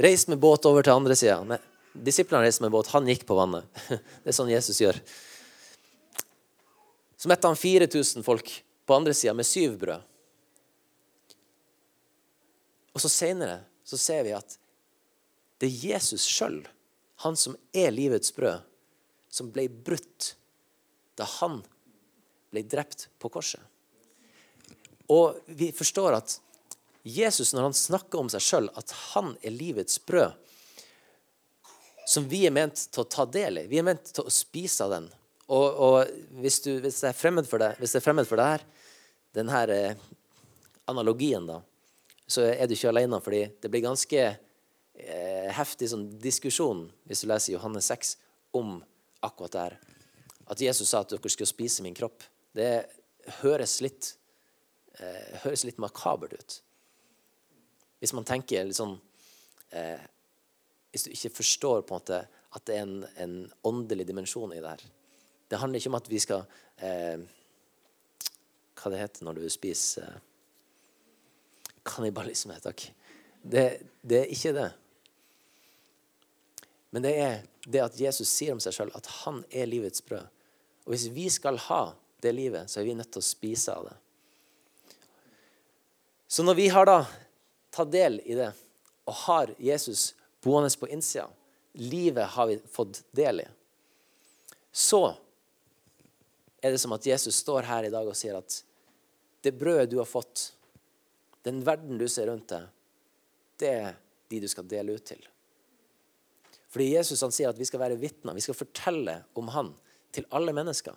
reist 0.00 0.28
med 0.30 0.38
båt 0.40 0.64
over 0.70 0.86
til 0.86 0.94
andre 0.94 1.16
sida 1.18 1.58
Disiplene 1.92 2.46
reiste 2.46 2.62
med 2.64 2.70
båt, 2.72 2.92
han 2.94 3.08
gikk 3.10 3.26
på 3.28 3.36
vannet. 3.36 3.66
Det 4.22 4.30
er 4.30 4.36
sånn 4.36 4.52
Jesus 4.52 4.78
gjør. 4.80 4.96
Så 7.20 7.28
metta 7.28 7.50
han 7.50 7.58
4000 7.58 8.24
folk 8.24 8.48
på 8.86 8.96
andre 8.96 9.12
sida 9.18 9.34
med 9.36 9.46
syv 9.46 9.74
brød. 9.82 10.06
Og 12.92 13.02
så 13.02 13.10
seinere 13.10 13.62
så 13.84 13.98
ser 13.98 14.24
vi 14.26 14.34
at 14.36 14.58
det 15.62 15.68
er 15.68 15.92
Jesus 15.92 16.24
sjøl, 16.26 16.60
han 17.22 17.36
som 17.38 17.56
er 17.72 17.92
livets 17.94 18.34
brød, 18.34 18.64
som 19.32 19.50
ble 19.54 19.68
brutt 19.70 20.34
da 21.18 21.26
han 21.38 21.60
ble 22.52 22.64
drept 22.66 23.06
på 23.22 23.30
korset. 23.32 23.62
Og 25.12 25.38
vi 25.46 25.70
forstår 25.76 26.16
at 26.18 26.36
Jesus, 27.02 27.52
når 27.54 27.68
han 27.68 27.76
snakker 27.76 28.20
om 28.20 28.30
seg 28.30 28.44
sjøl, 28.44 28.68
at 28.78 28.92
han 29.12 29.34
er 29.42 29.54
livets 29.54 29.98
brød, 30.06 30.36
som 32.06 32.26
vi 32.28 32.44
er 32.46 32.54
ment 32.54 32.78
til 32.90 33.02
å 33.02 33.08
ta 33.10 33.26
del 33.30 33.62
i. 33.62 33.66
Vi 33.70 33.78
er 33.78 33.86
ment 33.86 34.10
til 34.10 34.26
å 34.26 34.34
spise 34.34 34.86
av 34.86 34.94
den. 34.96 35.08
Og, 35.52 35.66
og 35.86 36.40
hvis, 36.42 36.60
du, 36.64 36.72
hvis, 36.82 37.00
det 37.02 37.10
er 37.12 37.18
fremmed 37.18 37.48
for 37.48 37.62
deg, 37.62 37.78
hvis 37.78 37.94
det 37.94 38.00
er 38.00 38.04
fremmed 38.06 38.28
for 38.28 38.40
deg 38.40 38.56
her, 38.56 38.64
denne 39.36 39.62
eh, 39.74 40.02
analogien, 40.90 41.46
da, 41.48 41.60
så 42.32 42.46
er 42.48 42.66
du 42.68 42.74
ikke 42.76 42.90
alene, 42.92 43.20
fordi 43.22 43.42
det 43.62 43.70
blir 43.70 43.84
ganske 43.84 44.22
eh, 44.22 45.48
heftig 45.52 45.90
sånn 45.92 46.08
diskusjon 46.22 46.86
hvis 47.08 47.24
du 47.24 47.28
leser 47.30 47.56
Johannes 47.56 47.90
6 47.92 48.16
om 48.58 48.78
akkurat 49.22 49.54
det 49.54 49.66
her. 49.66 49.78
At 50.52 50.60
Jesus 50.60 50.90
sa 50.90 51.02
at 51.02 51.12
dere 51.12 51.32
skulle 51.32 51.50
spise 51.50 51.84
min 51.84 51.96
kropp. 51.96 52.24
Det 52.52 52.72
høres 53.40 53.78
litt 53.84 54.14
eh, 54.98 55.38
høres 55.44 55.64
litt 55.68 55.80
makabert 55.82 56.34
ut. 56.36 56.58
Hvis 58.02 58.14
man 58.16 58.26
tenker 58.26 58.66
litt 58.66 58.78
sånn 58.78 58.96
eh, 59.70 60.00
Hvis 60.92 61.06
du 61.06 61.12
ikke 61.14 61.36
forstår 61.38 61.84
på 61.86 61.94
en 61.94 62.00
måte 62.02 62.18
at 62.52 62.66
det 62.68 62.74
er 62.76 62.82
en, 62.84 62.98
en, 63.16 63.36
åndelig 63.64 64.04
dimensjon 64.04 64.52
i 64.52 64.60
det 64.60 64.74
her. 64.74 64.82
Det 65.48 65.60
handler 65.60 65.80
ikke 65.80 65.92
om 65.92 65.96
at 65.96 66.10
vi 66.10 66.18
skal 66.20 66.42
eh, 66.84 67.22
Hva 68.76 68.92
det 68.92 69.00
heter 69.00 69.24
når 69.24 69.40
du 69.40 69.46
spiser 69.52 70.18
Kannibalisme, 71.86 72.58
takk. 72.62 72.84
Det, 73.42 73.64
det, 74.02 74.20
er 74.20 74.34
ikke 74.34 74.52
det. 74.54 74.68
Men 76.94 77.06
det 77.06 77.14
er 77.18 77.40
det 77.66 77.82
at 77.82 77.98
Jesus 77.98 78.30
sier 78.30 78.54
om 78.54 78.60
seg 78.62 78.74
sjøl 78.76 78.92
at 78.94 79.08
han 79.22 79.42
er 79.50 79.70
livets 79.70 80.04
brød. 80.06 80.28
Og 80.84 80.94
hvis 80.94 81.08
vi 81.14 81.28
skal 81.30 81.58
ha 81.68 81.82
det 82.22 82.34
livet, 82.34 82.70
så 82.70 82.80
er 82.80 82.86
vi 82.86 82.94
nødt 82.98 83.10
til 83.14 83.22
å 83.22 83.26
spise 83.26 83.74
av 83.74 83.88
det. 83.90 83.96
Så 86.32 86.44
når 86.46 86.58
vi 86.58 86.68
har 86.72 86.88
da 86.88 86.98
tatt 87.74 87.90
del 87.92 88.20
i 88.24 88.36
det 88.38 88.50
og 89.10 89.16
har 89.26 89.50
Jesus 89.60 90.12
boende 90.42 90.70
på 90.78 90.88
innsida, 90.88 91.26
livet 91.72 92.30
har 92.36 92.48
vi 92.48 92.60
fått 92.70 93.02
del 93.16 93.42
i, 93.42 93.48
så 94.72 95.14
er 96.62 96.72
det 96.72 96.80
som 96.80 96.94
at 96.94 97.06
Jesus 97.06 97.36
står 97.42 97.66
her 97.68 97.88
i 97.88 97.92
dag 97.92 98.06
og 98.06 98.16
sier 98.16 98.38
at 98.38 98.62
det 99.42 99.52
brødet 99.58 99.90
du 99.90 99.98
har 99.98 100.08
fått, 100.08 100.52
den 101.46 101.62
verden 101.66 101.98
du 101.98 102.06
ser 102.08 102.28
rundt 102.30 102.50
deg, 102.52 102.66
det 103.60 103.70
er 103.70 103.94
de 104.30 104.40
du 104.42 104.48
skal 104.50 104.66
dele 104.68 104.96
ut 104.96 105.04
til. 105.06 105.22
Fordi 106.72 106.88
Jesus 106.94 107.20
han 107.20 107.34
sier 107.34 107.52
at 107.52 107.58
vi 107.60 107.66
skal 107.68 107.82
være 107.82 107.98
vitner. 108.00 108.34
Vi 108.34 108.44
skal 108.44 108.56
fortelle 108.56 109.18
om 109.36 109.50
han 109.52 109.74
til 110.14 110.24
alle 110.32 110.54
mennesker. 110.56 110.94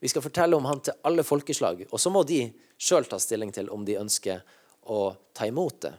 Vi 0.00 0.08
skal 0.08 0.24
fortelle 0.24 0.56
om 0.56 0.64
han 0.64 0.80
til 0.80 0.96
alle 1.04 1.24
folkeslag. 1.26 1.84
Og 1.90 2.00
så 2.00 2.12
må 2.12 2.22
de 2.24 2.46
sjøl 2.80 3.04
ta 3.04 3.18
stilling 3.20 3.52
til 3.52 3.68
om 3.74 3.84
de 3.84 3.98
ønsker 4.00 4.40
å 4.88 5.02
ta 5.36 5.48
imot 5.50 5.82
det. 5.84 5.92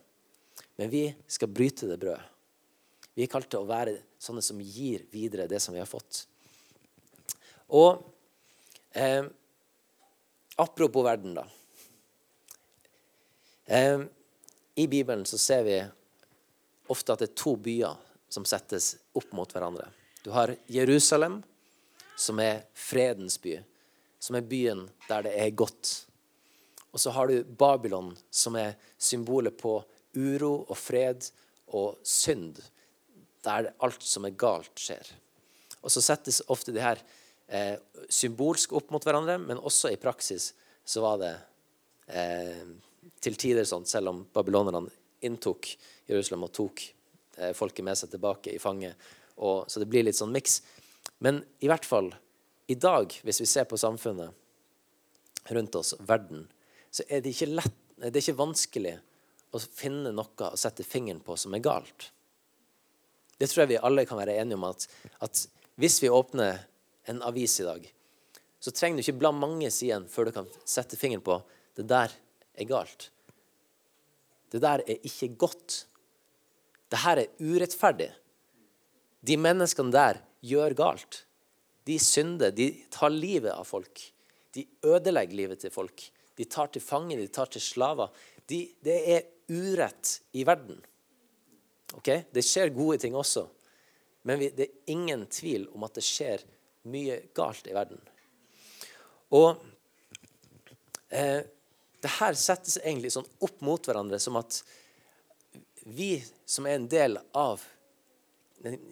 Men 0.82 0.90
vi 0.90 1.04
skal 1.30 1.52
bryte 1.54 1.90
det 1.92 2.00
brødet. 2.02 2.26
Vi 3.14 3.26
er 3.26 3.30
kalt 3.30 3.52
til 3.52 3.62
å 3.62 3.70
være 3.70 4.00
sånne 4.22 4.42
som 4.42 4.62
gir 4.64 5.04
videre 5.12 5.50
det 5.52 5.60
som 5.62 5.76
vi 5.76 5.82
har 5.82 5.90
fått. 5.90 6.24
Og 7.76 8.00
eh, 8.98 9.28
apropos 10.58 11.06
verden, 11.06 11.36
da. 11.38 11.46
Eh, 13.72 14.04
I 14.76 14.88
Bibelen 14.92 15.26
så 15.26 15.40
ser 15.40 15.64
vi 15.64 15.80
ofte 16.92 17.14
at 17.14 17.24
det 17.24 17.32
er 17.32 17.40
to 17.40 17.56
byer 17.56 17.96
som 18.32 18.44
settes 18.48 18.94
opp 19.16 19.32
mot 19.36 19.52
hverandre. 19.52 19.88
Du 20.24 20.32
har 20.36 20.52
Jerusalem, 20.68 21.40
som 22.20 22.40
er 22.44 22.66
fredens 22.76 23.40
by 23.42 23.62
som 24.22 24.38
er 24.38 24.46
byen 24.46 24.86
der 25.10 25.26
det 25.26 25.34
er 25.34 25.56
godt. 25.58 26.06
Og 26.92 27.00
så 27.02 27.14
har 27.16 27.28
du 27.28 27.44
Babylon, 27.44 28.12
som 28.30 28.56
er 28.60 28.76
symbolet 29.00 29.58
på 29.58 29.80
uro 30.16 30.54
og 30.68 30.78
fred 30.78 31.26
og 31.74 31.98
synd, 32.06 32.60
der 33.42 33.72
alt 33.82 34.04
som 34.06 34.28
er 34.28 34.38
galt, 34.38 34.74
skjer. 34.78 35.08
Og 35.82 35.90
så 35.90 36.04
settes 36.06 36.44
ofte 36.52 36.74
de 36.76 36.84
her 36.84 37.00
eh, 37.48 37.80
symbolsk 38.12 38.76
opp 38.78 38.92
mot 38.94 39.06
hverandre, 39.08 39.40
men 39.42 39.58
også 39.58 39.90
i 39.90 40.00
praksis 40.02 40.52
så 40.86 41.02
var 41.02 41.18
det 41.24 41.34
eh, 42.14 42.68
til 43.22 43.38
tider 43.40 43.66
sånn, 43.68 43.88
selv 43.90 44.12
om 44.12 44.24
babylonerne 44.34 44.86
inntok 45.26 45.70
Jerusalem 46.10 46.48
og 46.48 46.54
tok 46.56 46.84
eh, 47.38 47.54
folket 47.58 47.86
med 47.86 47.98
seg 47.98 48.14
tilbake 48.14 48.54
i 48.56 48.62
fanget. 48.62 48.98
Og, 49.42 49.66
så 49.70 49.82
det 49.82 49.90
blir 49.90 50.06
litt 50.06 50.18
sånn 50.18 50.34
miks. 50.34 50.60
Men 51.22 51.42
i 51.62 51.70
hvert 51.70 51.86
fall 51.88 52.12
i 52.72 52.78
dag, 52.78 53.14
hvis 53.26 53.42
vi 53.42 53.50
ser 53.50 53.68
på 53.70 53.80
samfunnet 53.80 55.52
rundt 55.52 55.78
oss, 55.78 55.94
verden, 56.08 56.46
så 56.92 57.06
er 57.08 57.24
det 57.24 57.34
ikke, 57.34 57.50
lett, 57.58 57.78
det 57.98 58.14
er 58.14 58.24
ikke 58.24 58.42
vanskelig 58.42 58.96
å 59.52 59.60
finne 59.62 60.14
noe 60.16 60.50
å 60.52 60.60
sette 60.60 60.86
fingeren 60.88 61.22
på 61.26 61.36
som 61.40 61.54
er 61.56 61.64
galt. 61.64 62.12
Det 63.38 63.50
tror 63.50 63.64
jeg 63.64 63.74
vi 63.74 63.82
alle 63.82 64.06
kan 64.06 64.20
være 64.20 64.38
enige 64.38 64.60
om 64.60 64.68
at, 64.70 64.86
at 65.26 65.46
hvis 65.82 65.98
vi 66.04 66.12
åpner 66.14 66.62
en 67.10 67.24
avis 67.26 67.58
i 67.60 67.66
dag, 67.66 67.88
så 68.62 68.74
trenger 68.76 69.00
du 69.00 69.06
ikke 69.06 69.22
bla 69.24 69.32
mange 69.34 69.72
sidene 69.74 70.10
før 70.12 70.30
du 70.30 70.36
kan 70.36 70.50
sette 70.70 71.00
fingeren 71.00 71.26
på 71.26 71.40
det 71.80 71.88
der 71.90 72.14
er 72.62 72.70
galt. 72.70 73.10
Det 74.52 74.62
der 74.62 74.84
er 74.84 75.08
ikke 75.08 75.32
godt. 75.46 75.86
Det 76.92 77.00
her 77.06 77.24
er 77.24 77.36
urettferdig. 77.40 78.12
De 79.22 79.38
menneskene 79.38 79.94
der 79.94 80.20
gjør 80.44 80.76
galt. 80.78 81.26
De 81.88 81.98
synder. 82.00 82.52
De 82.52 82.72
tar 82.92 83.14
livet 83.14 83.54
av 83.54 83.66
folk. 83.70 84.04
De 84.52 84.66
ødelegger 84.84 85.38
livet 85.38 85.64
til 85.64 85.72
folk. 85.74 86.04
De 86.38 86.46
tar 86.46 86.72
til 86.74 86.84
fange, 86.84 87.18
de 87.18 87.28
tar 87.28 87.52
til 87.52 87.62
slaver. 87.64 88.12
De, 88.50 88.64
det 88.84 88.98
er 89.16 89.28
urett 89.52 90.18
i 90.36 90.46
verden. 90.48 90.80
Okay? 92.00 92.26
Det 92.34 92.44
skjer 92.46 92.74
gode 92.76 93.00
ting 93.04 93.16
også. 93.16 93.46
Men 94.28 94.40
vi, 94.40 94.50
det 94.56 94.68
er 94.68 94.94
ingen 94.94 95.26
tvil 95.32 95.68
om 95.76 95.86
at 95.88 95.96
det 95.98 96.06
skjer 96.06 96.44
mye 96.92 97.20
galt 97.38 97.68
i 97.70 97.76
verden. 97.76 98.02
Og 99.38 99.62
eh, 101.14 101.42
det 102.02 102.14
her 102.18 102.38
settes 102.38 102.80
egentlig 102.82 103.14
sånn 103.14 103.28
opp 103.46 103.62
mot 103.66 103.86
hverandre 103.86 104.20
som 104.22 104.40
at 104.40 104.62
vi 105.86 106.16
som 106.46 106.66
er 106.66 106.78
en 106.78 106.88
del 106.90 107.18
av 107.38 107.62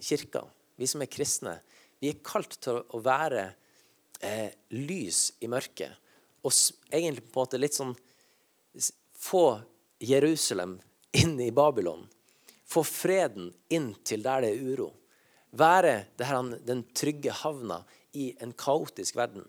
kirka, 0.01 0.43
vi 0.75 0.87
som 0.89 1.01
er 1.03 1.11
kristne, 1.11 1.57
vi 1.99 2.13
er 2.13 2.21
kalt 2.25 2.55
til 2.63 2.79
å 2.79 3.01
være 3.03 3.49
eh, 4.21 4.51
lys 4.73 5.33
i 5.43 5.49
mørket. 5.51 5.91
Og 6.45 6.53
egentlig 6.89 7.25
på 7.27 7.39
en 7.39 7.43
måte 7.43 7.59
litt 7.59 7.77
sånn 7.77 7.97
Få 9.19 9.59
Jerusalem 9.99 10.77
inn 11.11 11.33
i 11.43 11.49
Babylon. 11.51 12.05
Få 12.63 12.85
freden 12.87 13.49
inn 13.67 13.89
til 14.07 14.23
der 14.23 14.45
det 14.45 14.53
er 14.53 14.61
uro. 14.63 14.93
Være 15.51 15.95
her, 16.21 16.51
den 16.63 16.85
trygge 16.95 17.33
havna 17.41 17.81
i 18.15 18.29
en 18.39 18.53
kaotisk 18.55 19.17
verden. 19.19 19.43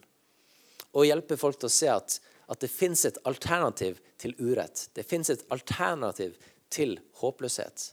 Og 0.91 1.07
hjelpe 1.07 1.39
folk 1.39 1.61
til 1.61 1.71
å 1.71 1.75
se 1.77 1.91
at, 1.93 2.17
at 2.51 2.61
det 2.61 2.69
fins 2.69 3.05
et 3.07 3.19
alternativ 3.25 4.01
til 4.19 4.35
urett. 4.43 4.89
Det 4.93 5.07
fins 5.07 5.31
et 5.31 5.45
alternativ 5.55 6.35
til 6.69 6.97
håpløshet. 7.23 7.93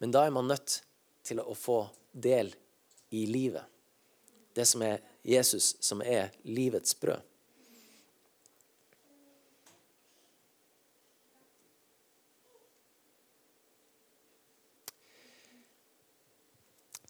Men 0.00 0.12
da 0.12 0.24
er 0.24 0.32
man 0.32 0.48
nødt 0.48 0.80
til 1.26 1.42
å 1.42 1.52
få 1.56 1.82
del 2.12 2.54
i 3.12 3.26
livet. 3.28 3.64
Det 4.56 4.64
som 4.64 4.84
er 4.86 5.04
Jesus, 5.26 5.74
som 5.84 6.00
er 6.00 6.32
livets 6.48 6.96
brød. 6.96 7.20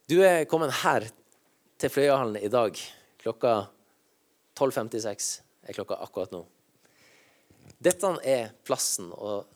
Du 0.06 0.20
er 0.22 0.46
kommet 0.46 0.70
her 0.82 1.08
til 1.78 1.90
Fløyahallen 1.90 2.38
i 2.38 2.50
dag 2.50 2.78
klokka 3.22 3.58
12.56 4.54 5.45
er 5.66 5.76
klokka 5.76 5.99
akkurat 6.02 6.32
nå. 6.35 6.42
Dette 7.82 8.12
er 8.25 8.52
plassen 8.64 9.11
og, 9.12 9.46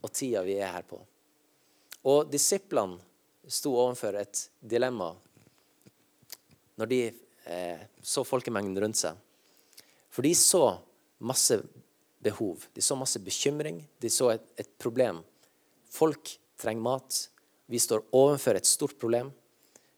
og 0.00 0.12
tida 0.16 0.42
vi 0.46 0.56
er 0.58 0.72
her 0.74 0.86
på. 0.88 0.98
Og 2.08 2.30
disiplene 2.32 2.98
sto 3.50 3.74
overfor 3.76 4.16
et 4.20 4.46
dilemma 4.60 5.10
når 6.80 6.88
de 6.88 7.00
eh, 7.44 7.82
så 8.00 8.24
folkemengden 8.24 8.78
rundt 8.80 9.00
seg. 9.00 9.18
For 10.10 10.24
de 10.24 10.32
så 10.34 10.64
masse 11.20 11.60
behov. 12.24 12.64
De 12.72 12.82
så 12.84 12.96
masse 12.96 13.20
bekymring. 13.20 13.82
De 14.00 14.10
så 14.12 14.30
et, 14.32 14.46
et 14.56 14.70
problem. 14.80 15.20
Folk 15.92 16.32
trenger 16.60 16.86
mat. 16.86 17.20
Vi 17.70 17.80
står 17.80 18.06
overfor 18.16 18.56
et 18.56 18.68
stort 18.68 18.96
problem. 19.00 19.30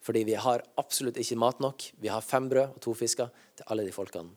Fordi 0.03 0.25
vi 0.27 0.35
har 0.35 0.65
absolutt 0.81 1.21
ikke 1.23 1.39
mat 1.39 1.63
nok. 1.63 1.87
Vi 2.03 2.11
har 2.11 2.25
fem 2.27 2.51
brød 2.51 2.75
og 2.75 2.81
to 2.83 2.95
fisker 2.99 3.31
til 3.57 3.69
alle 3.71 3.87
de 3.87 3.95
folkene. 3.95 4.35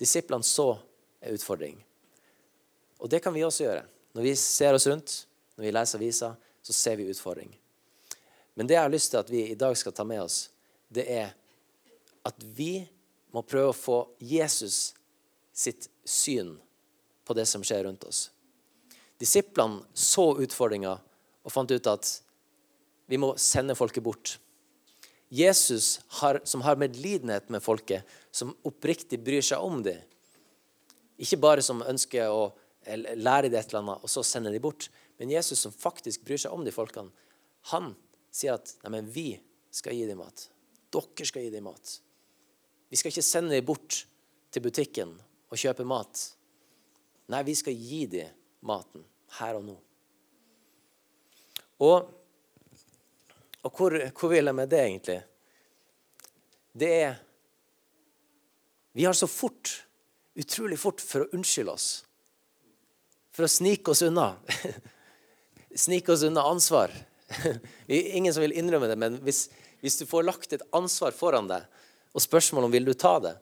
Disiplene 0.00 0.44
så 0.44 0.74
en 1.20 1.34
utfordring. 1.34 1.78
Og 2.98 3.10
det 3.10 3.20
kan 3.24 3.34
vi 3.34 3.44
også 3.44 3.64
gjøre. 3.64 3.84
Når 4.16 4.24
vi 4.24 4.34
ser 4.40 4.76
oss 4.76 4.86
rundt, 4.88 5.14
når 5.56 5.66
vi 5.66 5.72
leser 5.72 6.00
aviser, 6.00 6.36
så 6.62 6.72
ser 6.72 6.96
vi 6.96 7.08
utfordring. 7.10 7.50
Men 8.56 8.68
det 8.68 8.76
jeg 8.76 8.84
har 8.86 8.92
lyst 8.92 9.12
til 9.12 9.20
at 9.20 9.30
vi 9.30 9.42
i 9.50 9.58
dag 9.58 9.76
skal 9.76 9.94
ta 9.96 10.04
med 10.08 10.22
oss, 10.24 10.46
det 10.88 11.04
er 11.12 11.34
at 12.26 12.46
vi 12.56 12.86
må 13.34 13.42
prøve 13.44 13.72
å 13.72 13.76
få 13.76 13.98
Jesus 14.18 14.94
sitt 15.56 15.88
syn 16.04 16.56
på 17.26 17.36
det 17.36 17.44
som 17.48 17.64
skjer 17.64 17.84
rundt 17.86 18.06
oss. 18.08 18.30
Disiplene 19.20 19.84
så 19.96 20.30
utfordringa 20.42 20.94
og 20.96 21.52
fant 21.52 21.70
ut 21.70 21.90
at 21.92 22.10
vi 23.06 23.20
må 23.20 23.34
sende 23.40 23.76
folket 23.78 24.04
bort. 24.04 24.36
Jesus, 25.28 26.00
har, 26.20 26.40
som 26.44 26.62
har 26.62 26.78
medlidenhet 26.78 27.48
med 27.48 27.62
folket, 27.62 28.06
som 28.30 28.54
oppriktig 28.66 29.18
bryr 29.24 29.42
seg 29.42 29.62
om 29.62 29.82
dem. 29.82 29.98
Ikke 31.18 31.40
bare 31.40 31.64
som 31.64 31.82
ønsker 31.82 32.30
å 32.30 32.50
lære 32.86 33.50
dem 33.50 33.58
et 33.58 33.72
eller 33.72 33.82
annet, 33.82 34.04
og 34.04 34.12
så 34.12 34.22
sende 34.26 34.52
dem 34.54 34.62
bort. 34.62 34.88
Men 35.18 35.32
Jesus 35.32 35.64
som 35.64 35.74
faktisk 35.74 36.26
bryr 36.26 36.38
seg 36.40 36.54
om 36.54 36.64
de 36.64 36.74
folkene, 36.74 37.10
han 37.72 37.94
sier 38.30 38.54
at 38.54 38.76
nei, 38.84 38.92
men 38.98 39.08
vi 39.10 39.30
skal 39.74 39.96
gi 39.96 40.06
dem 40.06 40.20
mat. 40.22 40.46
Dere 40.94 41.26
skal 41.26 41.46
gi 41.46 41.50
dem 41.50 41.66
mat. 41.66 41.96
Vi 42.92 42.98
skal 43.00 43.10
ikke 43.10 43.26
sende 43.26 43.56
dem 43.56 43.66
bort 43.66 44.04
til 44.54 44.62
butikken 44.62 45.16
og 45.50 45.58
kjøpe 45.58 45.86
mat. 45.88 46.20
Nei, 47.32 47.42
vi 47.48 47.56
skal 47.58 47.74
gi 47.74 48.04
dem 48.12 48.30
maten 48.66 49.02
her 49.40 49.58
og 49.58 49.66
nå. 49.66 49.74
Og 51.82 52.06
og 53.66 53.74
hvor, 53.74 53.96
hvor 54.14 54.30
vil 54.30 54.46
jeg 54.46 54.54
med 54.54 54.70
det, 54.70 54.82
egentlig? 54.84 55.20
Det 56.76 56.90
er 57.02 57.22
Vi 58.96 59.04
har 59.04 59.12
så 59.12 59.26
fort, 59.28 59.84
utrolig 60.38 60.78
fort, 60.80 61.02
for 61.04 61.26
å 61.26 61.32
unnskylde 61.36 61.72
oss. 61.74 61.88
For 63.36 63.44
å 63.44 63.50
snike 63.50 63.92
oss 63.92 64.00
unna. 64.06 64.30
snike 65.84 66.14
oss 66.14 66.24
unna 66.24 66.46
ansvar. 66.48 66.94
vi 67.88 67.98
er 67.98 68.16
ingen 68.16 68.32
som 68.32 68.40
vil 68.46 68.56
innrømme 68.56 68.88
det, 68.88 68.96
men 68.96 69.18
hvis, 69.26 69.50
hvis, 69.82 69.98
du 70.00 70.06
får 70.08 70.24
lagt 70.24 70.56
et 70.56 70.64
ansvar 70.76 71.12
foran 71.12 71.50
deg, 71.50 71.66
og 72.16 72.24
spørsmålet 72.24 72.70
om 72.70 72.76
vil 72.78 72.88
du 72.88 72.94
ta 72.96 73.18
det, 73.20 73.34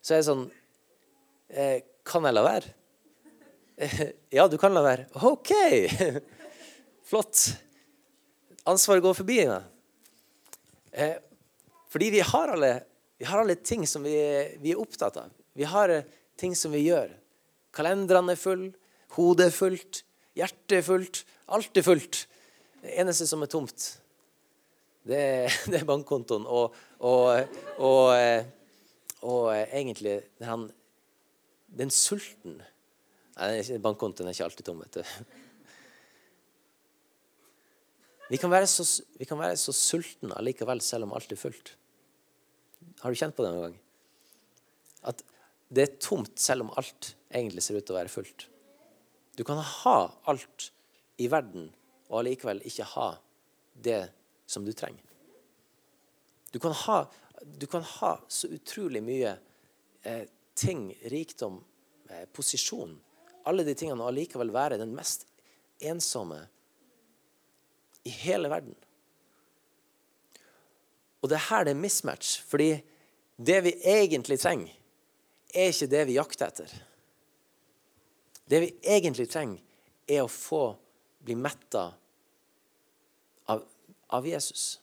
så 0.00 0.14
er 0.14 0.22
det 0.22 0.28
sånn 0.30 0.46
eh, 1.52 1.84
Kan 2.08 2.24
jeg 2.24 2.38
la 2.38 2.46
være? 2.46 2.72
ja, 4.38 4.48
du 4.48 4.56
kan 4.56 4.72
la 4.72 4.86
være. 4.86 5.10
OK! 5.28 5.52
Flott 7.10 7.50
ansvaret 8.68 9.04
går 9.04 9.16
forbi 9.16 9.40
meg. 9.48 9.66
Eh, 10.92 11.16
fordi 11.88 12.10
vi 12.12 12.24
har, 12.24 12.52
alle, 12.54 12.72
vi 13.18 13.28
har 13.28 13.42
alle 13.42 13.56
ting 13.56 13.86
som 13.88 14.04
vi, 14.04 14.16
vi, 14.60 14.72
er 14.72 14.80
opptatt 14.80 15.16
av. 15.20 15.32
Vi 15.56 15.66
har 15.68 15.92
eh, 15.92 16.06
ting 16.38 16.54
som 16.56 16.74
vi 16.74 16.84
gjør. 16.86 17.12
Kalenderen 17.74 18.32
er 18.32 18.40
full, 18.40 18.68
hodet 19.16 19.48
er 19.48 19.54
fullt, 19.54 20.02
hjertet 20.38 20.78
er 20.80 20.86
fullt. 20.86 21.24
Alt 21.54 21.80
er 21.80 21.86
fullt. 21.86 22.22
Det 22.82 22.94
eneste 23.00 23.26
som 23.26 23.42
er 23.42 23.50
tomt, 23.50 23.86
det, 25.08 25.22
det 25.70 25.80
er 25.80 25.88
bankkontoen. 25.88 26.46
Og, 26.46 26.76
og, 27.00 27.58
og, 27.78 28.02
eh, 28.18 28.44
og 29.22 29.52
eh, 29.54 29.64
egentlig 29.80 30.20
den, 30.40 30.68
den 31.80 31.94
sulten 31.94 32.60
Nei, 33.38 33.60
bankkontoen 33.78 34.26
er 34.26 34.34
ikke 34.34 34.48
alltid 34.48 34.66
tom. 34.66 34.80
vet 34.82 34.96
du. 34.98 35.36
Vi 38.28 38.36
kan 38.36 38.52
være 38.52 38.68
så, 38.68 38.84
vi 39.16 39.24
kan 39.24 39.40
være 39.40 39.56
så 39.56 39.72
sultne 39.72 40.36
allikevel, 40.36 40.82
selv 40.84 41.08
om 41.08 41.14
alt 41.16 41.32
er 41.32 41.40
fullt. 41.40 41.72
Har 43.00 43.10
du 43.10 43.18
kjent 43.18 43.36
på 43.36 43.44
det 43.44 43.52
noen 43.54 43.68
gang? 43.68 43.78
At 45.08 45.22
det 45.72 45.84
er 45.84 45.98
tomt 46.02 46.40
selv 46.40 46.66
om 46.66 46.72
alt 46.80 47.14
egentlig 47.32 47.64
ser 47.64 47.78
ut 47.78 47.86
til 47.86 47.96
å 47.96 48.00
være 48.00 48.12
fullt. 48.12 48.48
Du 49.38 49.44
kan 49.46 49.60
ha 49.62 49.98
alt 50.28 50.70
i 51.22 51.28
verden 51.30 51.70
og 52.08 52.20
allikevel 52.20 52.60
ikke 52.68 52.86
ha 52.96 53.08
det 53.78 54.02
som 54.48 54.64
du 54.66 54.72
trenger. 54.72 55.04
Du 56.52 56.58
kan 56.58 56.72
ha, 56.72 57.02
du 57.44 57.66
kan 57.70 57.84
ha 57.84 58.14
så 58.28 58.48
utrolig 58.52 59.02
mye 59.04 59.34
eh, 60.02 60.24
ting, 60.56 60.88
rikdom, 61.12 61.60
eh, 62.08 62.24
posisjon, 62.32 62.96
alle 63.48 63.64
de 63.64 63.76
tingene, 63.76 64.00
og 64.00 64.10
allikevel 64.10 64.52
være 64.52 64.80
den 64.80 64.94
mest 64.96 65.26
ensomme 65.84 66.40
i 68.08 68.14
hele 68.24 68.50
verden. 68.50 68.74
Og 71.20 71.30
det 71.30 71.38
er 71.38 71.48
her 71.50 71.66
det 71.66 71.74
er 71.74 71.82
mismatch, 71.82 72.38
fordi 72.46 72.72
det 73.36 73.60
vi 73.66 73.74
egentlig 73.86 74.38
trenger, 74.42 74.74
er 75.54 75.72
ikke 75.72 75.90
det 75.90 76.04
vi 76.08 76.18
jakter 76.18 76.50
etter. 76.50 76.74
Det 78.48 78.60
vi 78.64 78.74
egentlig 78.82 79.28
trenger, 79.30 79.62
er 80.08 80.24
å 80.24 80.32
få 80.32 80.72
bli 81.20 81.36
metta 81.36 81.90
av, 83.52 83.64
av, 84.08 84.26
Jesus. 84.26 84.78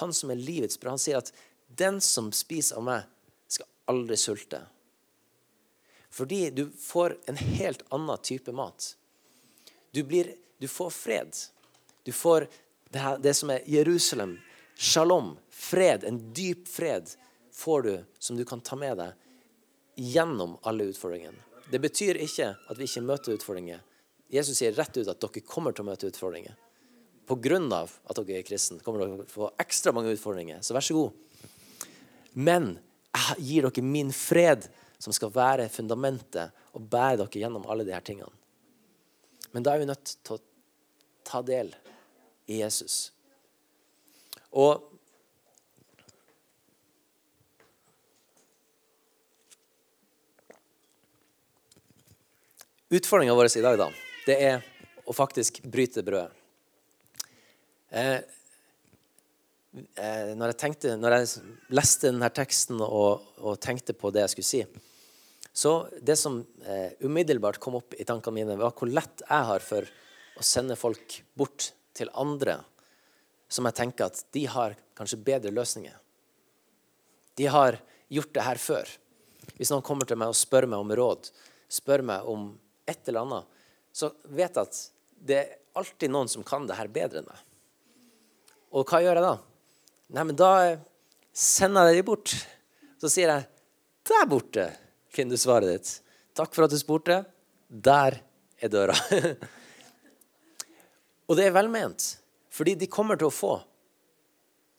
Han 0.00 0.12
som 0.12 0.30
er 0.30 0.40
livets 0.40 0.76
brød. 0.76 0.96
Han 0.96 1.00
sier 1.00 1.22
at 1.22 1.32
'den 1.68 2.00
som 2.00 2.28
spiser 2.32 2.76
av 2.76 2.84
meg, 2.84 3.06
skal 3.48 3.66
aldri 3.88 4.16
sulte'. 4.16 4.66
Fordi 6.10 6.50
du 6.50 6.70
får 6.70 7.16
en 7.26 7.36
helt 7.36 7.82
annen 7.88 8.18
type 8.22 8.52
mat. 8.52 8.96
Du, 9.90 10.02
blir, 10.04 10.34
du 10.58 10.68
får 10.68 10.90
fred. 10.90 11.36
Du 12.04 12.12
får 12.12 12.48
det, 12.90 12.98
her, 12.98 13.18
det 13.18 13.34
som 13.34 13.50
er 13.50 13.64
Jerusalem, 13.66 14.36
shalom, 14.74 15.34
fred, 15.50 16.04
en 16.04 16.20
dyp 16.32 16.68
fred, 16.68 17.10
får 17.52 17.82
du 17.82 18.04
som 18.18 18.36
du 18.36 18.44
kan 18.44 18.60
ta 18.60 18.76
med 18.76 18.98
deg 19.00 19.12
gjennom 19.96 20.58
alle 20.62 20.90
utfordringene. 20.92 21.40
Det 21.70 21.80
betyr 21.82 22.20
ikke 22.22 22.52
at 22.54 22.78
vi 22.78 22.86
ikke 22.86 23.02
møter 23.02 23.34
utfordringer. 23.34 23.80
Jesus 24.30 24.58
sier 24.60 24.74
rett 24.76 24.96
ut 24.96 25.08
at 25.08 25.22
dere 25.22 25.42
kommer 25.46 25.74
til 25.74 25.86
å 25.86 25.90
møte 25.90 26.10
utfordringer. 26.10 26.54
Av 27.26 27.94
at 28.06 28.18
dere 28.20 28.38
er 28.38 28.46
kristne, 28.46 28.78
kommer 28.84 29.02
dere 29.02 29.16
til 29.16 29.24
å 29.24 29.32
få 29.32 29.48
ekstra 29.62 29.90
mange 29.94 30.12
utfordringer. 30.14 30.60
Så 30.62 30.76
vær 30.76 30.84
så 30.84 30.94
god. 30.94 31.48
Men 32.38 32.76
jeg 33.16 33.46
gir 33.48 33.66
dere 33.66 33.82
min 33.82 34.12
fred, 34.14 34.68
som 35.02 35.12
skal 35.12 35.32
være 35.34 35.70
fundamentet 35.72 36.54
og 36.76 36.86
bære 36.92 37.24
dere 37.24 37.42
gjennom 37.42 37.66
alle 37.66 37.86
disse 37.88 38.04
tingene. 38.06 38.30
Men 39.50 39.64
da 39.66 39.74
er 39.74 39.82
vi 39.82 39.90
nødt 39.90 40.14
til 40.20 40.36
å 40.36 40.42
ta 41.26 41.42
del 41.42 41.72
i 42.46 42.60
Jesus. 42.62 43.10
Og 44.56 44.92
Utfordringa 52.86 53.34
vår 53.34 53.48
i 53.58 53.62
dag 53.64 53.76
da, 53.80 53.86
det 54.28 54.34
er 54.46 54.60
å 55.10 55.14
faktisk 55.14 55.58
bryte 55.66 56.04
brødet. 56.06 56.30
Eh, 57.90 58.20
eh, 59.74 60.30
når, 60.38 60.52
jeg 60.52 60.58
tenkte, 60.60 60.92
når 60.94 61.16
jeg 61.16 61.42
leste 61.74 62.12
denne 62.12 62.30
teksten 62.30 62.78
og, 62.84 63.26
og, 63.42 63.56
tenkte 63.62 63.94
på 63.96 64.12
det 64.14 64.22
jeg 64.22 64.34
skulle 64.36 64.50
si, 64.52 64.62
så 65.56 65.72
det 65.98 66.14
som 66.20 66.38
eh, 66.62 66.94
umiddelbart 67.02 67.58
kom 67.62 67.80
opp 67.80 67.98
i 67.98 68.06
tankene 68.06 68.38
mine, 68.38 68.58
var 68.60 68.74
hvor 68.78 68.90
lett 68.90 69.24
jeg 69.24 69.50
har 69.50 69.66
for 69.66 69.90
å 70.36 70.46
sende 70.46 70.78
folk 70.78 71.18
bort 71.34 71.72
til 71.96 72.12
andre 72.14 72.60
som 73.48 73.66
jeg 73.68 73.78
tenker 73.78 74.10
at 74.10 74.22
de 74.34 74.44
har 74.50 74.76
kanskje 74.98 75.20
bedre 75.22 75.52
løsninger. 75.54 75.94
De 77.36 77.46
har 77.52 77.78
gjort 78.08 78.32
det 78.34 78.46
her 78.46 78.60
før. 78.60 78.88
Hvis 79.56 79.70
noen 79.70 79.84
kommer 79.86 80.08
til 80.08 80.18
meg 80.18 80.32
og 80.32 80.38
spør 80.38 80.66
meg 80.70 80.82
om 80.82 80.94
råd, 80.98 81.30
spør 81.70 82.02
meg 82.06 82.26
om 82.28 82.48
et 82.88 83.08
eller 83.08 83.26
annet, 83.26 83.52
så 83.92 84.10
vet 84.24 84.56
jeg 84.56 84.68
at 84.68 84.80
det 85.26 85.38
er 85.40 85.54
alltid 85.76 86.12
noen 86.12 86.30
som 86.30 86.44
kan 86.46 86.66
det 86.68 86.78
her 86.78 86.90
bedre 86.92 87.22
enn 87.22 87.28
meg. 87.28 87.42
Og 88.76 88.88
hva 88.88 89.00
gjør 89.04 89.20
jeg 89.20 89.24
da? 89.24 89.36
Nei, 90.16 90.24
men 90.24 90.38
da 90.38 90.50
sender 91.36 91.90
jeg 91.90 92.00
dem 92.00 92.08
bort. 92.08 92.34
Så 93.00 93.10
sier 93.12 93.30
jeg 93.32 93.46
'Der 94.06 94.26
borte 94.26 94.70
finner 95.10 95.34
du 95.34 95.40
svaret 95.40 95.68
ditt'. 95.68 96.00
Takk 96.34 96.54
for 96.54 96.64
at 96.64 96.70
du 96.70 96.78
spurte. 96.78 97.24
Der 97.68 98.20
er 98.62 98.68
døra. 98.68 98.94
og 101.26 101.38
det 101.38 101.48
er 101.48 101.54
velment, 101.54 102.04
fordi 102.54 102.76
de 102.78 102.88
kommer 102.90 103.18
til 103.18 103.28
å 103.28 103.34
få 103.34 103.54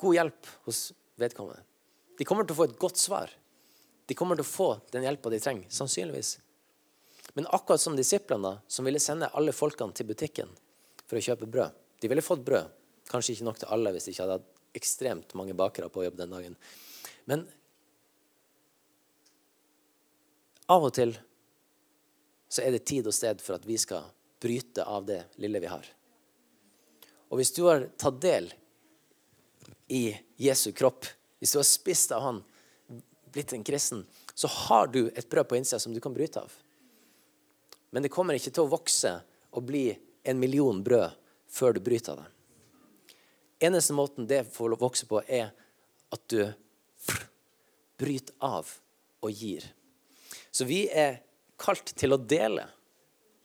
god 0.01 0.15
hjelp 0.15 0.49
hos 0.67 0.91
vedkommende. 1.19 1.63
De 2.17 2.25
kommer 2.25 2.47
til 2.47 2.55
å 2.55 2.59
få 2.61 2.67
et 2.69 2.77
godt 2.79 2.99
svar. 3.01 3.31
De 4.07 4.15
kommer 4.17 4.37
til 4.37 4.45
å 4.45 4.49
få 4.49 4.69
den 4.93 5.05
hjelpa 5.05 5.31
de 5.33 5.39
trenger, 5.43 5.69
sannsynligvis. 5.73 6.37
Men 7.35 7.49
akkurat 7.53 7.81
som 7.81 7.97
disiplene 7.97 8.55
som 8.71 8.87
ville 8.87 9.01
sende 9.03 9.29
alle 9.37 9.53
folkene 9.53 9.93
til 9.93 10.07
butikken 10.09 10.49
for 11.03 11.19
å 11.19 11.23
kjøpe 11.23 11.49
brød. 11.51 11.75
De 12.01 12.09
ville 12.09 12.23
fått 12.25 12.45
brød. 12.45 12.71
Kanskje 13.11 13.35
ikke 13.35 13.47
nok 13.47 13.59
til 13.61 13.73
alle 13.73 13.93
hvis 13.93 14.07
de 14.07 14.13
ikke 14.13 14.25
hadde 14.25 14.39
hatt 14.39 14.77
ekstremt 14.77 15.35
mange 15.37 15.55
bakere 15.57 15.89
på 15.91 16.05
jobb 16.05 16.17
den 16.19 16.33
dagen. 16.33 16.57
Men 17.29 17.45
av 20.71 20.87
og 20.87 20.93
til 20.95 21.15
så 22.47 22.63
er 22.63 22.75
det 22.75 22.85
tid 22.87 23.07
og 23.07 23.15
sted 23.15 23.43
for 23.43 23.57
at 23.57 23.67
vi 23.67 23.77
skal 23.79 24.07
bryte 24.41 24.83
av 24.87 25.07
det 25.07 25.23
lille 25.41 25.61
vi 25.63 25.71
har. 25.71 25.85
Og 27.29 27.41
hvis 27.41 27.53
du 27.55 27.63
har 27.67 27.87
tatt 27.99 28.21
del 28.23 28.51
i 29.87 30.11
Jesu 30.39 30.71
kropp, 30.75 31.07
hvis 31.39 31.53
du 31.53 31.59
har 31.59 31.67
spist 31.67 32.13
av 32.15 32.23
han, 32.23 32.39
blitt 33.31 33.53
en 33.53 33.65
kristen, 33.67 34.05
så 34.33 34.47
har 34.47 34.87
du 34.87 35.07
et 35.07 35.29
brød 35.29 35.49
på 35.49 35.57
innsida 35.59 35.79
som 35.79 35.93
du 35.93 35.99
kan 36.03 36.15
bryte 36.15 36.41
av. 36.41 36.51
Men 37.91 38.03
det 38.03 38.11
kommer 38.13 38.37
ikke 38.37 38.53
til 38.53 38.65
å 38.65 38.71
vokse 38.71 39.13
og 39.51 39.67
bli 39.67 39.89
en 40.27 40.39
million 40.39 40.81
brød 40.83 41.15
før 41.51 41.77
du 41.77 41.81
bryter 41.83 42.19
det. 42.19 42.27
Eneste 43.67 43.95
måten 43.97 44.27
det 44.29 44.43
får 44.53 44.75
vokse 44.77 45.07
på, 45.09 45.21
er 45.25 45.49
at 46.13 46.23
du 46.29 46.43
bryter 47.97 48.35
av 48.43 48.69
og 49.25 49.31
gir. 49.31 49.63
Så 50.51 50.67
vi 50.69 50.85
er 50.89 51.21
kalt 51.57 51.93
til 51.97 52.13
å 52.13 52.19
dele. 52.21 52.67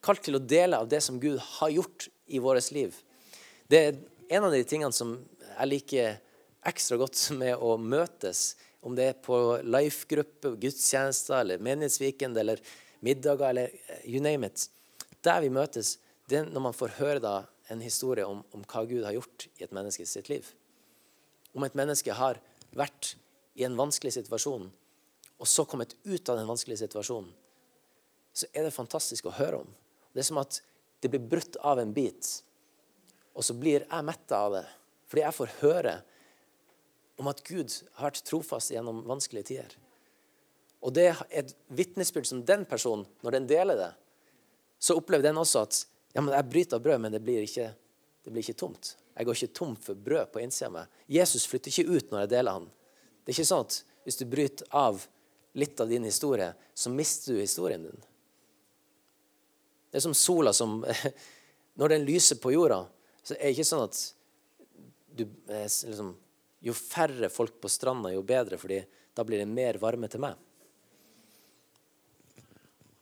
Kalt 0.04 0.24
til 0.26 0.36
å 0.36 0.42
dele 0.42 0.82
av 0.82 0.90
det 0.90 1.00
som 1.04 1.20
Gud 1.20 1.40
har 1.58 1.72
gjort 1.72 2.08
i 2.26 2.40
vårt 2.42 2.70
liv. 2.74 2.96
Det 3.72 3.78
er 3.80 3.96
en 4.36 4.44
av 4.44 4.52
de 4.52 4.60
tingene 4.68 4.92
som 4.92 5.14
jeg 5.46 5.68
liker 5.70 6.18
ekstra 6.68 6.98
godt 7.00 7.22
med 7.40 7.56
å 7.56 7.78
møtes, 7.80 8.52
om 8.84 8.96
det 8.98 9.06
er 9.08 9.20
på 9.24 9.38
life-gruppe, 9.64 10.56
gudstjenester 10.60 11.38
eller 11.38 11.62
menighetsweekend 11.62 12.36
eller 12.42 12.60
middager 13.00 13.48
eller 13.48 13.70
eh, 13.70 14.02
you 14.10 14.20
name 14.20 14.50
it. 14.50 14.66
Der 15.24 15.40
vi 15.40 15.48
møtes, 15.54 15.96
det 16.28 16.40
er 16.40 16.50
når 16.50 16.66
man 16.66 16.76
får 16.76 16.98
høre 16.98 17.22
da 17.22 17.34
en 17.72 17.80
historie 17.80 18.26
om, 18.28 18.42
om 18.52 18.66
hva 18.68 18.84
Gud 18.90 19.06
har 19.06 19.16
gjort 19.16 19.48
i 19.56 19.64
et 19.64 19.72
menneske 19.72 20.04
sitt 20.10 20.28
liv. 20.28 20.50
Om 21.56 21.64
et 21.64 21.78
menneske 21.78 22.12
har 22.18 22.42
vært 22.76 23.14
i 23.56 23.64
en 23.64 23.78
vanskelig 23.78 24.16
situasjon, 24.18 24.68
og 25.38 25.48
så 25.48 25.64
kommet 25.64 25.94
ut 26.04 26.28
av 26.28 26.42
den 26.42 26.48
vanskelige 26.50 26.84
situasjonen, 26.84 27.32
så 28.36 28.48
er 28.52 28.66
det 28.66 28.76
fantastisk 28.76 29.30
å 29.30 29.36
høre 29.38 29.64
om. 29.64 29.72
Det 30.12 30.20
er 30.20 30.28
som 30.28 30.40
at 30.42 30.60
det 31.00 31.10
blir 31.12 31.24
brutt 31.24 31.56
av 31.64 31.80
en 31.80 31.92
bit, 31.94 32.42
og 33.32 33.44
så 33.46 33.56
blir 33.56 33.86
jeg 33.86 34.06
metta 34.06 34.42
av 34.46 34.56
det. 34.58 34.66
Fordi 35.10 35.24
jeg 35.24 35.36
får 35.36 35.54
høre 35.60 35.94
om 37.20 37.28
at 37.30 37.42
Gud 37.46 37.72
har 37.98 38.10
vært 38.10 38.24
trofast 38.26 38.72
gjennom 38.72 39.02
vanskelige 39.08 39.48
tider. 39.52 39.76
Og 40.82 40.94
det 40.96 41.08
er 41.10 41.20
et 41.42 41.52
vitnesbyrd 41.70 42.26
som 42.26 42.42
den 42.46 42.64
personen, 42.68 43.06
når 43.22 43.36
den 43.36 43.48
deler 43.50 43.78
det, 43.78 43.90
så 44.82 44.96
opplever 44.98 45.28
den 45.28 45.38
også 45.38 45.62
at 45.62 45.78
ja, 46.12 46.20
men 46.20 46.34
jeg 46.34 46.48
bryter 46.50 46.76
av 46.76 46.84
brød, 46.84 47.00
men 47.04 47.14
det 47.14 47.22
blir, 47.24 47.44
ikke, 47.46 47.68
det 48.24 48.32
blir 48.32 48.42
ikke 48.42 48.58
tomt. 48.58 48.96
Jeg 49.14 49.28
går 49.28 49.38
ikke 49.38 49.56
tom 49.60 49.76
for 49.78 49.98
brød 50.08 50.32
på 50.32 50.42
innsida 50.42 50.68
av 50.68 50.74
meg. 50.74 50.96
Jesus 51.06 51.46
flytter 51.48 51.72
ikke 51.72 51.98
ut 51.98 52.10
når 52.10 52.24
jeg 52.24 52.32
deler 52.32 52.58
han. 52.58 52.66
Det 53.22 53.30
er 53.30 53.36
ikke 53.36 53.50
sånn 53.52 53.66
at 53.68 53.78
hvis 54.02 54.18
du 54.18 54.24
bryter 54.28 54.72
av 54.74 55.04
litt 55.60 55.80
av 55.80 55.92
din 55.92 56.08
historie, 56.08 56.50
så 56.74 56.90
mister 56.90 57.36
du 57.36 57.42
historien 57.42 57.84
din. 57.86 58.02
Det 59.92 60.00
er 60.00 60.04
som 60.08 60.16
sola 60.16 60.54
som 60.56 60.80
Når 61.80 61.88
den 61.88 62.02
lyser 62.04 62.36
på 62.36 62.50
jorda, 62.52 62.82
så 63.22 63.36
er 63.36 63.46
det 63.46 63.54
ikke 63.56 63.68
sånn 63.68 63.84
at 63.86 64.00
du, 65.12 65.26
eh, 65.48 65.66
liksom, 65.66 66.14
jo 66.62 66.74
færre 66.76 67.30
folk 67.32 67.60
på 67.62 67.70
stranda, 67.70 68.12
jo 68.14 68.22
bedre, 68.26 68.58
fordi 68.58 68.80
da 69.14 69.24
blir 69.26 69.42
det 69.42 69.50
mer 69.50 69.78
varme 69.82 70.08
til 70.10 70.22
meg. 70.24 70.36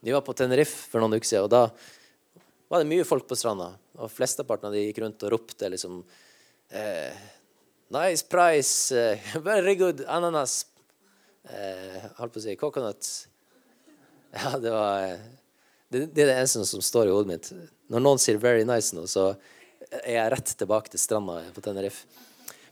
Vi 0.01 0.15
var 0.15 0.25
på 0.25 0.33
Tenerife 0.37 0.89
for 0.91 1.03
noen 1.03 1.19
uker 1.19 1.29
siden, 1.29 1.47
og 1.47 1.53
da 1.53 1.67
var 2.71 2.81
det 2.81 2.89
mye 2.89 3.05
folk 3.05 3.27
på 3.29 3.37
stranda. 3.37 3.75
Og 4.01 4.09
Flesteparten 4.13 4.71
av 4.71 4.77
de 4.77 4.87
gikk 4.87 5.03
rundt 5.03 5.27
og 5.27 5.35
ropte 5.35 5.69
liksom 5.69 6.01
eh, 6.73 7.29
Nice 7.91 8.23
price, 8.23 8.95
uh, 8.95 9.19
very 9.43 9.75
good 9.75 10.05
ananas. 10.07 10.67
Eh, 11.43 12.05
holdt 12.21 12.37
på 12.37 12.39
å 12.39 12.45
si 12.45 12.57
coconut. 12.61 13.11
Ja, 14.31 14.53
det 14.63 14.71
var 14.71 15.01
eh, 15.03 15.23
det, 15.91 16.05
det, 16.15 16.23
er 16.23 16.29
det 16.29 16.35
eneste 16.37 16.63
som 16.69 16.83
står 16.87 17.09
i 17.09 17.15
hodet 17.17 17.27
mitt. 17.27 17.49
Når 17.91 18.03
noen 18.05 18.21
sier 18.23 18.39
'very 18.39 18.63
nice' 18.63 18.95
nå, 18.95 19.09
så 19.11 19.33
er 19.91 20.17
jeg 20.17 20.33
rett 20.35 20.53
tilbake 20.63 20.93
til 20.93 21.03
stranda 21.03 21.41
på 21.55 21.63
Tenerife. 21.65 22.07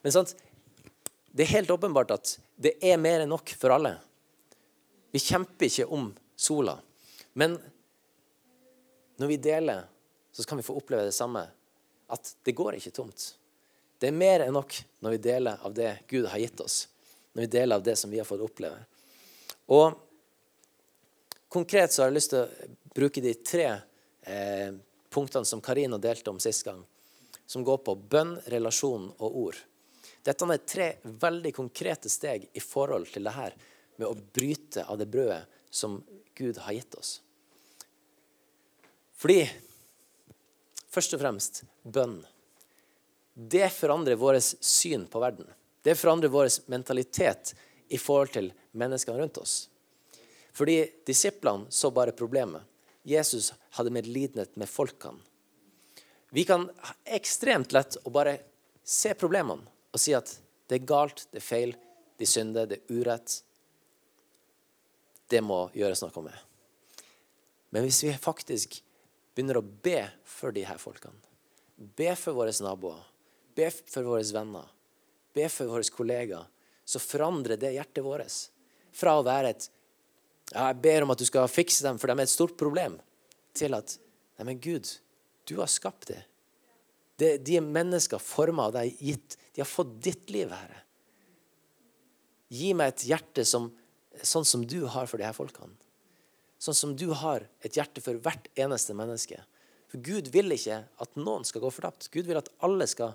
Men 0.02 0.14
sant, 0.14 0.34
det 1.34 1.44
er 1.44 1.56
helt 1.58 1.70
åpenbart 1.70 2.14
at 2.14 2.34
det 2.56 2.76
er 2.82 3.00
mer 3.00 3.24
enn 3.24 3.32
nok 3.32 3.52
for 3.58 3.74
alle. 3.74 3.96
Vi 5.14 5.20
kjemper 5.22 5.68
ikke 5.68 5.88
om 5.94 6.10
sola. 6.38 6.76
Men 7.38 7.56
når 9.18 9.32
vi 9.32 9.40
deler, 9.42 9.84
så 10.32 10.44
kan 10.46 10.60
vi 10.60 10.66
få 10.66 10.76
oppleve 10.78 11.08
det 11.08 11.16
samme. 11.16 11.44
At 12.08 12.34
det 12.46 12.54
går 12.56 12.78
ikke 12.78 12.94
tomt. 12.94 13.32
Det 13.98 14.10
er 14.10 14.14
mer 14.14 14.44
enn 14.46 14.54
nok 14.54 14.76
når 15.02 15.16
vi 15.16 15.22
deler 15.28 15.64
av 15.66 15.74
det 15.74 15.96
Gud 16.10 16.28
har 16.30 16.38
gitt 16.38 16.60
oss. 16.62 16.86
Når 17.34 17.44
vi 17.46 17.52
deler 17.58 17.76
av 17.76 17.86
det 17.86 17.96
som 17.98 18.10
vi 18.10 18.20
har 18.20 18.28
fått 18.28 18.44
oppleve. 18.44 18.78
Og 19.74 19.98
konkret 21.50 21.92
så 21.92 22.04
har 22.04 22.12
jeg 22.12 22.18
lyst 22.20 22.32
til 22.32 22.44
å 22.44 22.68
bruke 22.94 23.22
de 23.22 23.34
tre 23.42 23.66
eh, 24.22 24.70
punktene 25.10 25.48
som 25.48 25.62
Karina 25.64 25.98
delte 25.98 26.30
om 26.30 26.38
sist 26.42 26.64
gang. 26.66 26.80
Som 27.48 27.64
går 27.64 27.80
på 27.86 27.96
bønn, 27.96 28.36
relasjon 28.52 29.08
og 29.16 29.36
ord. 29.42 29.58
Dette 30.24 30.48
er 30.52 30.64
tre 30.68 30.88
veldig 31.02 31.54
konkrete 31.56 32.10
steg 32.12 32.48
i 32.52 32.60
forhold 32.60 33.08
til 33.14 33.24
det 33.24 33.32
her 33.32 33.54
med 33.96 34.06
å 34.08 34.16
bryte 34.16 34.84
av 34.84 34.98
det 35.00 35.08
brødet 35.10 35.46
som 35.70 35.98
Gud 36.36 36.60
har 36.62 36.76
gitt 36.76 36.94
oss. 36.98 37.18
Fordi 39.18 39.40
først 40.92 41.16
og 41.16 41.22
fremst 41.22 41.62
bønn. 41.82 42.20
Det 43.34 43.70
forandrer 43.74 44.18
vårt 44.18 44.42
syn 44.42 45.06
på 45.10 45.22
verden. 45.22 45.48
Det 45.82 45.96
forandrer 45.98 46.30
vår 46.30 46.50
mentalitet 46.70 47.54
i 47.88 47.98
forhold 47.98 48.34
til 48.34 48.52
menneskene 48.78 49.18
rundt 49.18 49.40
oss. 49.40 49.56
Fordi 50.52 50.82
disiplene 51.06 51.70
så 51.70 51.90
bare 51.94 52.16
problemet. 52.16 52.62
Jesus 53.06 53.52
hadde 53.78 53.94
medlidenhet 53.94 54.56
med 54.58 54.68
folkene. 54.68 55.22
Vi 56.30 56.44
kan 56.44 56.66
ekstremt 57.04 57.72
lett 57.72 57.96
å 58.04 58.12
bare 58.12 58.36
se 58.84 59.14
problemene 59.18 59.64
og 59.92 60.00
si 60.00 60.14
at 60.16 60.34
det 60.68 60.80
er 60.80 60.88
galt, 60.88 61.24
det 61.32 61.40
er 61.40 61.46
feil, 61.46 61.72
de 62.18 62.26
synder, 62.28 62.66
det 62.68 62.82
er 62.82 62.98
urett. 62.98 63.38
Det 65.28 65.40
må 65.44 65.62
gjøres 65.76 66.02
noe 66.04 66.24
med. 66.26 66.36
Men 67.72 67.84
hvis 67.84 68.02
vi 68.04 68.12
faktisk 68.20 68.80
begynner 69.38 69.60
å 69.60 69.62
be 69.62 70.02
for 70.26 70.50
de 70.50 70.64
her 70.66 70.80
folkene. 70.82 71.14
Be 71.78 72.10
for 72.18 72.34
våre 72.34 72.50
naboer. 72.64 73.04
Be 73.54 73.68
for 73.70 74.02
våre 74.02 74.24
venner. 74.34 74.66
Be 75.34 75.46
for 75.46 75.70
våre 75.70 75.86
kollegaer. 75.94 76.48
Så 76.82 76.98
forandrer 76.98 77.60
det 77.60 77.76
hjertet 77.76 78.02
vårt 78.02 78.34
fra 78.98 79.14
å 79.14 79.22
være 79.22 79.52
et 79.52 79.68
ja, 80.48 80.70
jeg 80.70 80.78
ber 80.82 81.04
om 81.04 81.12
at 81.12 81.20
du 81.20 81.26
skal 81.28 81.46
fikse 81.52 81.84
dem, 81.84 81.98
for 82.00 82.08
de 82.08 82.16
er 82.16 82.24
et 82.24 82.32
stort 82.32 82.56
problem, 82.58 82.96
til 83.54 83.76
at 83.76 83.98
Nei, 84.38 84.46
men 84.46 84.60
Gud, 84.62 84.86
du 85.48 85.56
har 85.60 85.70
skapt 85.72 86.10
det. 86.12 86.22
Det, 87.18 87.32
de 87.42 87.56
er 87.58 87.66
mennesker 87.66 88.20
forma 88.22 88.68
av 88.68 88.76
deg, 88.76 88.94
gitt. 89.02 89.34
De 89.54 89.62
har 89.64 89.68
fått 89.68 89.96
ditt 90.04 90.30
liv, 90.30 90.52
Herre. 90.54 90.84
Gi 92.54 92.70
meg 92.78 92.92
et 92.92 93.04
hjerte 93.10 93.44
som, 93.48 93.68
sånn 94.22 94.46
som 94.46 94.62
du 94.64 94.84
har 94.86 95.10
for 95.10 95.20
de 95.20 95.26
her 95.26 95.36
folkene. 95.36 95.74
Sånn 96.62 96.76
som 96.76 96.94
du 96.98 97.08
har 97.14 97.44
et 97.62 97.76
hjerte 97.78 98.02
for 98.02 98.18
hvert 98.22 98.48
eneste 98.58 98.94
menneske. 98.98 99.40
For 99.90 100.02
Gud 100.04 100.30
vil 100.34 100.54
ikke 100.54 100.80
at 101.02 101.18
noen 101.18 101.46
skal 101.48 101.62
gå 101.64 101.72
fortapt. 101.74 102.10
Gud 102.14 102.28
vil 102.28 102.38
at 102.40 102.50
alle 102.66 102.86
skal 102.90 103.14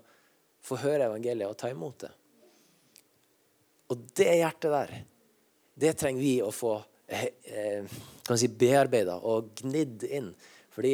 få 0.64 0.80
høre 0.84 1.10
evangeliet 1.10 1.50
og 1.50 1.58
ta 1.60 1.72
imot 1.72 2.06
det. 2.06 2.12
Og 3.92 4.06
det 4.18 4.30
hjertet 4.40 4.74
der, 4.74 4.94
det 5.84 5.96
trenger 6.00 6.24
vi 6.24 6.36
å 6.44 6.52
få 6.56 6.78
eh, 7.08 7.30
eh 7.44 8.02
kan 8.24 8.40
si, 8.40 8.48
bearbeida 8.48 9.18
og 9.28 9.50
gnidd 9.60 10.06
inn. 10.08 10.30
Fordi 10.72 10.94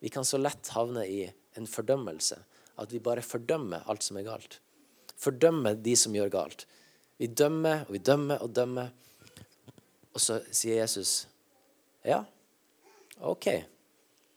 vi 0.00 0.10
kan 0.12 0.24
så 0.24 0.38
lett 0.38 0.70
havne 0.74 1.04
i 1.06 1.22
en 1.58 1.66
fordømmelse. 1.66 2.38
At 2.78 2.92
vi 2.94 3.02
bare 3.02 3.24
fordømmer 3.24 3.86
alt 3.90 4.06
som 4.06 4.18
er 4.20 4.26
galt. 4.28 4.60
Fordømmer 5.18 5.78
de 5.82 5.96
som 5.98 6.14
gjør 6.14 6.30
galt. 6.30 6.66
Vi 7.18 7.26
dømmer 7.26 7.82
og 7.86 7.96
vi 7.96 8.02
dømmer 8.06 8.44
og 8.44 8.52
dømmer. 8.54 8.92
Og 10.14 10.22
så 10.22 10.38
sier 10.54 10.84
Jesus, 10.84 11.26
ja, 12.06 12.22
OK, 13.26 13.48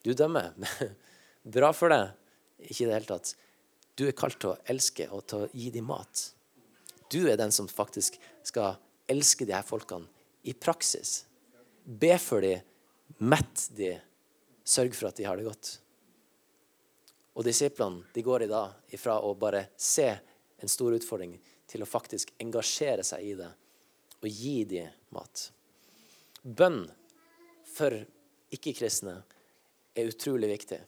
du 0.01 0.13
dømmer. 0.17 0.55
Bra 1.57 1.69
for 1.77 1.93
deg. 1.93 2.15
Ikke 2.61 2.85
i 2.85 2.89
det 2.89 2.95
hele 2.95 3.09
tatt. 3.09 3.35
Du 3.97 4.07
er 4.07 4.17
kalt 4.17 4.39
til 4.41 4.53
å 4.53 4.59
elske 4.69 5.07
og 5.13 5.25
til 5.29 5.45
å 5.45 5.51
gi 5.53 5.69
dem 5.73 5.89
mat. 5.89 6.31
Du 7.13 7.25
er 7.29 7.37
den 7.37 7.53
som 7.53 7.69
faktisk 7.69 8.17
skal 8.47 8.79
elske 9.11 9.45
de 9.45 9.53
her 9.53 9.65
folkene 9.67 10.07
i 10.47 10.53
praksis. 10.57 11.25
Be 11.85 12.15
for 12.21 12.41
dem, 12.45 12.63
mett 13.19 13.67
dem, 13.77 14.01
sørg 14.71 14.95
for 14.95 15.11
at 15.11 15.19
de 15.19 15.27
har 15.27 15.39
det 15.39 15.47
godt. 15.47 15.71
Og 17.35 17.47
disiplene 17.47 18.05
de 18.15 18.23
går 18.25 18.45
i 18.45 18.51
dag 18.51 18.95
ifra 18.95 19.17
å 19.23 19.33
bare 19.39 19.67
se 19.79 20.07
en 20.61 20.71
stor 20.71 20.95
utfordring 20.95 21.37
til 21.71 21.83
å 21.83 21.89
faktisk 21.89 22.33
engasjere 22.43 23.03
seg 23.07 23.25
i 23.25 23.35
det 23.39 23.49
og 24.21 24.27
gi 24.29 24.57
dem 24.69 24.91
mat. 25.15 25.47
Bønn 26.43 26.83
for 27.71 27.95
ikke-kristne 28.51 29.15
er 29.95 30.09
utrolig 30.11 30.51
viktig. 30.51 30.79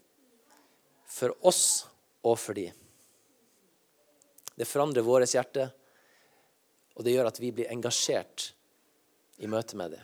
For 1.09 1.33
oss 1.47 1.85
og 2.23 2.37
for 2.39 2.57
dem. 2.57 2.73
Det 4.53 4.67
forandrer 4.69 5.05
vårt 5.05 5.33
hjerte, 5.33 5.69
og 6.93 7.05
det 7.05 7.15
gjør 7.15 7.29
at 7.31 7.39
vi 7.41 7.51
blir 7.55 7.71
engasjert 7.73 8.51
i 9.41 9.49
møte 9.49 9.77
med 9.79 9.95
det. 9.95 10.01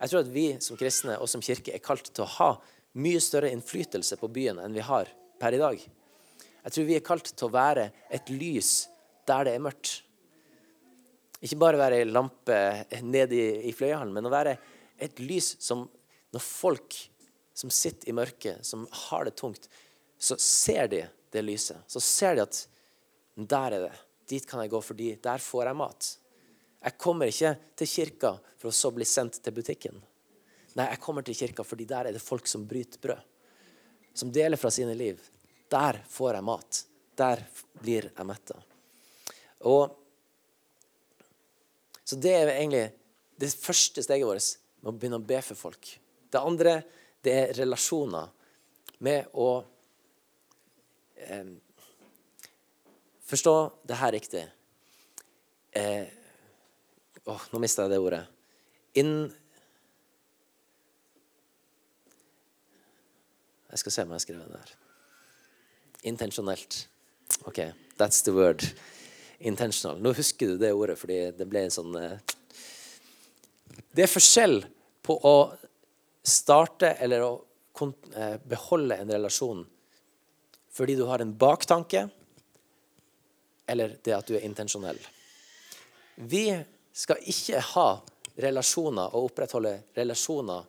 Jeg 0.00 0.12
tror 0.12 0.22
at 0.22 0.30
vi 0.32 0.44
som 0.62 0.78
kristne 0.78 1.16
og 1.20 1.28
som 1.28 1.42
kirke 1.44 1.74
er 1.74 1.82
kalt 1.82 2.12
til 2.12 2.24
å 2.24 2.34
ha 2.38 2.50
mye 2.98 3.20
større 3.22 3.52
innflytelse 3.54 4.18
på 4.20 4.30
byen 4.32 4.58
enn 4.62 4.74
vi 4.74 4.84
har 4.84 5.10
per 5.40 5.54
i 5.54 5.60
dag. 5.60 5.80
Jeg 6.60 6.74
tror 6.74 6.88
vi 6.88 6.96
er 6.98 7.04
kalt 7.06 7.30
til 7.32 7.48
å 7.48 7.54
være 7.54 7.90
et 8.12 8.30
lys 8.34 8.88
der 9.28 9.46
det 9.46 9.54
er 9.56 9.64
mørkt. 9.64 10.00
Ikke 11.40 11.60
bare 11.60 11.80
være 11.80 12.02
ei 12.02 12.08
lampe 12.08 12.56
nede 13.06 13.36
i, 13.36 13.46
i 13.70 13.72
Fløyahallen, 13.72 14.12
men 14.12 14.28
å 14.28 14.32
være 14.32 14.58
et 15.00 15.22
lys 15.22 15.54
som 15.62 15.86
når 16.34 16.44
folk 16.44 16.96
som 17.56 17.72
sitter 17.72 18.10
i 18.10 18.16
mørket, 18.16 18.66
som 18.66 18.84
har 19.06 19.24
det 19.26 19.36
tungt, 19.40 19.68
så 20.20 20.36
ser 20.40 20.90
de 20.92 21.04
det 21.32 21.42
lyset. 21.44 21.80
Så 21.88 22.02
ser 22.04 22.36
de 22.36 22.44
at 22.44 22.60
der 23.34 23.76
er 23.76 23.86
det. 23.88 23.96
Dit 24.28 24.46
kan 24.48 24.62
jeg 24.62 24.72
gå 24.72 24.80
fordi 24.84 25.14
der 25.22 25.42
får 25.42 25.70
jeg 25.70 25.80
mat. 25.80 26.10
Jeg 26.80 26.96
kommer 27.00 27.28
ikke 27.28 27.54
til 27.76 27.90
kirka 27.90 28.34
for 28.60 28.70
å 28.70 28.76
så 28.76 28.92
bli 28.94 29.08
sendt 29.08 29.40
til 29.44 29.56
butikken. 29.56 29.96
Nei, 30.78 30.86
jeg 30.86 31.00
kommer 31.02 31.26
til 31.26 31.38
kirka 31.38 31.64
fordi 31.66 31.86
der 31.88 32.10
er 32.10 32.16
det 32.16 32.22
folk 32.22 32.46
som 32.50 32.66
bryter 32.68 33.02
brød. 33.02 33.22
Som 34.14 34.32
deler 34.34 34.58
fra 34.60 34.70
sine 34.74 34.94
liv. 34.94 35.20
Der 35.70 36.00
får 36.10 36.34
jeg 36.38 36.46
mat. 36.46 36.82
Der 37.18 37.42
blir 37.80 38.10
jeg 38.10 38.26
metta. 38.26 38.58
Så 42.04 42.16
det 42.16 42.32
er 42.34 42.52
egentlig 42.56 42.86
det 43.40 43.52
første 43.54 44.02
steget 44.02 44.26
vårt 44.26 44.46
med 44.80 44.90
å 44.90 44.96
begynne 44.96 45.20
å 45.20 45.26
be 45.26 45.40
for 45.44 45.58
folk. 45.58 45.90
Det 46.30 46.40
andre 46.40 46.80
det 47.22 47.34
er 47.36 47.52
relasjoner 47.60 48.30
med 49.04 49.34
å 49.38 49.50
eh, 51.16 51.58
Forstå 53.30 53.54
det 53.86 53.94
her 53.94 54.10
riktig. 54.10 54.40
Eh, 55.70 56.08
å, 57.30 57.36
nå 57.52 57.60
mista 57.62 57.84
jeg 57.84 57.92
det 57.92 58.00
ordet. 58.02 58.24
In, 58.98 59.28
Jeg 63.70 63.82
skal 63.82 63.94
se 63.94 64.02
om 64.02 64.10
jeg 64.10 64.18
har 64.18 64.24
skrevet 64.24 64.46
det 64.48 64.60
der. 64.60 64.72
Intensjonelt. 66.10 66.78
OK, 67.46 67.60
that's 68.00 68.24
the 68.26 68.34
word. 68.34 68.64
Intentional. 69.38 70.00
Nå 70.02 70.12
husker 70.16 70.52
du 70.52 70.58
det 70.60 70.72
ordet, 70.74 70.98
fordi 70.98 71.20
det 71.36 71.46
ble 71.48 71.64
en 71.64 71.74
sånn 71.74 71.94
eh, 71.96 72.18
Det 73.94 74.04
er 74.04 74.10
forskjell 74.10 74.64
på 75.06 75.16
å 75.26 75.36
starte 76.26 76.92
eller 77.00 77.24
å 77.24 77.32
eh, 78.14 78.36
beholde 78.44 78.98
en 79.00 79.14
relasjon 79.14 79.62
fordi 80.70 80.94
du 80.94 81.02
har 81.08 81.18
en 81.18 81.32
baktanke, 81.34 82.04
eller 83.66 83.96
det 84.06 84.12
at 84.14 84.28
du 84.28 84.36
er 84.38 84.44
intensjonell. 84.46 85.00
Vi 86.14 86.44
skal 86.94 87.18
ikke 87.26 87.58
ha 87.72 87.88
relasjoner 88.40 89.16
og 89.16 89.32
opprettholde 89.32 89.72
relasjoner 89.98 90.68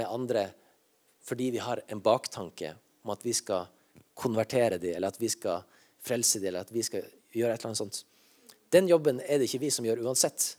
med 0.00 0.08
andre 0.08 0.46
fordi 1.24 1.50
vi 1.54 1.62
har 1.62 1.82
en 1.88 2.02
baktanke 2.04 2.74
om 3.04 3.12
at 3.14 3.24
vi 3.24 3.32
skal 3.36 3.68
konvertere 4.14 4.78
dem, 4.78 4.96
eller 4.96 5.10
at 5.10 5.20
vi 5.20 5.30
skal 5.32 5.64
frelse 6.04 6.40
dem, 6.40 6.52
eller 6.52 6.66
at 6.66 6.72
vi 6.72 6.84
skal 6.84 7.06
gjøre 7.34 7.54
et 7.54 7.60
eller 7.60 7.72
annet 7.72 7.82
sånt. 7.82 8.04
Den 8.74 8.88
jobben 8.90 9.20
er 9.22 9.38
det 9.38 9.48
ikke 9.48 9.64
vi 9.64 9.72
som 9.74 9.86
gjør 9.86 10.04
uansett. 10.04 10.54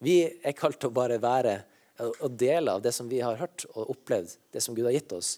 Vi 0.00 0.22
er 0.24 0.56
kalt 0.56 0.80
til 0.80 0.90
å 0.90 0.96
bare 0.96 1.20
være 1.22 1.58
og 2.00 2.32
dele 2.40 2.72
av 2.72 2.82
det 2.84 2.94
som 2.96 3.08
vi 3.10 3.20
har 3.20 3.36
hørt 3.36 3.66
og 3.74 3.90
opplevd, 3.92 4.32
det 4.54 4.62
som 4.64 4.76
Gud 4.76 4.86
har 4.88 4.94
gitt 4.96 5.12
oss. 5.12 5.34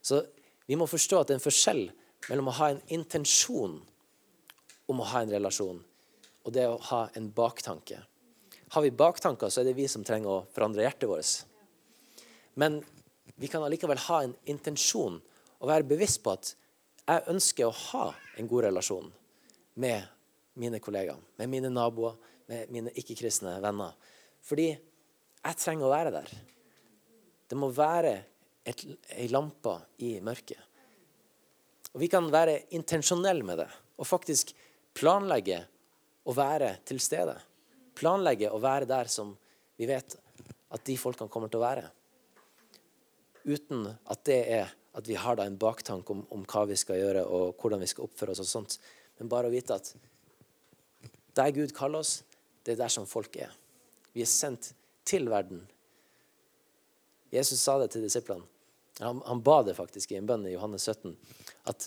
Så 0.00 0.22
vi 0.68 0.76
må 0.78 0.86
forstå 0.88 1.20
at 1.20 1.28
det 1.28 1.36
er 1.36 1.40
en 1.40 1.44
forskjell 1.44 1.82
mellom 2.30 2.48
å 2.48 2.56
ha 2.58 2.70
en 2.72 2.80
intensjon 2.94 3.76
om 4.88 5.02
å 5.02 5.08
ha 5.10 5.20
en 5.20 5.32
relasjon, 5.32 5.82
og 6.44 6.54
det 6.54 6.64
å 6.64 6.78
ha 6.90 7.02
en 7.18 7.28
baktanke. 7.34 8.00
Har 8.72 8.84
vi 8.84 8.92
baktanker, 8.92 9.52
så 9.52 9.60
er 9.60 9.68
det 9.68 9.76
vi 9.76 9.88
som 9.88 10.04
trenger 10.04 10.32
å 10.32 10.46
forandre 10.54 10.84
hjertet 10.84 11.08
vårt. 11.10 11.44
Men 12.56 12.80
vi 13.38 13.48
kan 13.48 13.62
allikevel 13.62 14.00
ha 14.08 14.22
en 14.24 14.34
intensjon 14.50 15.18
og 15.58 15.70
være 15.70 15.86
bevisst 15.86 16.22
på 16.24 16.34
at 16.34 16.52
jeg 17.08 17.26
ønsker 17.32 17.68
å 17.68 17.76
ha 17.92 18.06
en 18.38 18.48
god 18.50 18.66
relasjon 18.66 19.06
med 19.78 20.04
mine 20.58 20.80
kollegaer, 20.82 21.20
med 21.38 21.50
mine 21.50 21.70
naboer, 21.70 22.16
med 22.50 22.72
mine 22.74 22.92
ikke-kristne 22.98 23.54
venner. 23.62 23.94
Fordi 24.44 24.68
jeg 24.72 25.60
trenger 25.62 25.86
å 25.86 25.92
være 25.92 26.12
der. 26.18 26.32
Det 27.48 27.56
må 27.56 27.70
være 27.72 28.14
ei 28.68 29.28
lampe 29.30 29.76
i 30.04 30.18
mørket. 30.20 30.58
Og 31.94 32.02
Vi 32.02 32.08
kan 32.10 32.26
være 32.30 32.66
intensjonelle 32.76 33.46
med 33.46 33.62
det 33.62 33.68
og 33.98 34.06
faktisk 34.06 34.50
planlegge 34.98 35.62
å 36.28 36.34
være 36.36 36.74
til 36.86 37.00
stede. 37.00 37.38
Planlegge 37.96 38.50
å 38.52 38.60
være 38.60 38.86
der 38.90 39.08
som 39.10 39.32
vi 39.78 39.86
vet 39.88 40.18
at 40.68 40.84
de 40.84 40.98
folkene 41.00 41.32
kommer 41.32 41.48
til 41.48 41.62
å 41.62 41.64
være 41.64 41.86
uten 43.44 43.86
at 44.08 44.24
det 44.26 44.42
er 44.58 44.74
at 44.98 45.06
vi 45.06 45.14
har 45.14 45.36
da 45.38 45.44
en 45.46 45.58
baktanke 45.58 46.10
om, 46.10 46.24
om, 46.34 46.44
hva 46.48 46.64
vi 46.66 46.76
skal 46.78 46.98
gjøre 46.98 47.22
og 47.22 47.60
hvordan 47.60 47.82
vi 47.84 47.90
skal 47.90 48.08
oppføre 48.08 48.34
oss. 48.34 48.42
og 48.42 48.48
sånt. 48.50 48.78
Men 49.20 49.30
bare 49.30 49.46
å 49.46 49.52
vite 49.52 49.76
at 49.76 49.92
der 51.38 51.52
Gud 51.54 51.74
kaller 51.76 52.02
oss, 52.02 52.24
det 52.66 52.74
er 52.74 52.80
der 52.80 52.90
som 52.90 53.06
folk 53.06 53.36
er. 53.38 53.52
Vi 54.10 54.24
er 54.24 54.30
sendt 54.30 54.72
til 55.06 55.28
verden. 55.30 55.62
Jesus 57.30 57.62
sa 57.62 57.76
det 57.78 57.92
til 57.92 58.02
disiplene. 58.02 58.42
Han, 58.98 59.20
han 59.22 59.42
ba 59.46 59.60
det 59.62 59.76
faktisk 59.78 60.10
i 60.10 60.18
en 60.18 60.26
bønn 60.26 60.48
i 60.48 60.56
Johannes 60.56 60.88
17. 60.88 61.14
At 61.70 61.86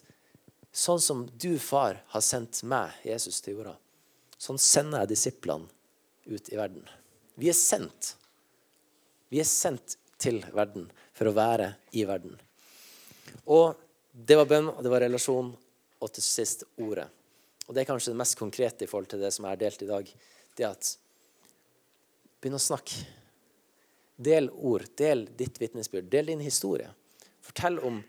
sånn 0.72 1.02
som 1.04 1.26
du, 1.36 1.58
far, 1.60 2.00
har 2.14 2.24
sendt 2.24 2.62
meg, 2.64 2.96
Jesus, 3.04 3.42
til 3.44 3.60
jorda, 3.60 3.76
sånn 4.40 4.62
sender 4.62 5.04
jeg 5.04 5.18
disiplene 5.18 5.68
ut 6.32 6.48
i 6.48 6.56
verden. 6.56 6.88
Vi 7.36 7.52
er 7.52 7.58
sendt. 7.58 8.14
Vi 9.28 9.42
er 9.44 9.50
sendt 9.50 9.98
til 10.22 10.42
verden 10.54 10.88
for 11.18 11.30
å 11.30 11.36
være 11.36 11.74
i 11.98 12.06
verden. 12.08 12.38
Og 13.50 13.76
det 14.12 14.38
var 14.38 14.50
bønn, 14.50 14.70
og 14.72 14.82
det 14.84 14.92
var 14.92 15.04
relasjon, 15.06 15.52
og 16.02 16.14
til 16.14 16.26
sist 16.26 16.66
ordet. 16.82 17.08
Og 17.68 17.76
det 17.76 17.84
er 17.84 17.90
kanskje 17.92 18.12
det 18.12 18.20
mest 18.20 18.38
konkrete 18.40 18.86
i 18.86 18.90
forhold 18.90 19.12
til 19.12 19.22
det 19.22 19.32
som 19.34 19.46
er 19.48 19.60
delt 19.60 19.84
i 19.86 19.90
dag. 19.90 20.10
Det 20.58 20.68
at 20.68 20.96
Begynn 22.42 22.58
å 22.58 22.62
snakke. 22.62 23.04
Del 24.18 24.50
ord. 24.50 24.88
Del 24.98 25.28
ditt 25.38 25.60
vitnesbyrd. 25.62 26.10
Del 26.10 26.32
din 26.32 26.42
historie. 26.42 26.90
Fortell 27.46 27.78
om 27.86 28.00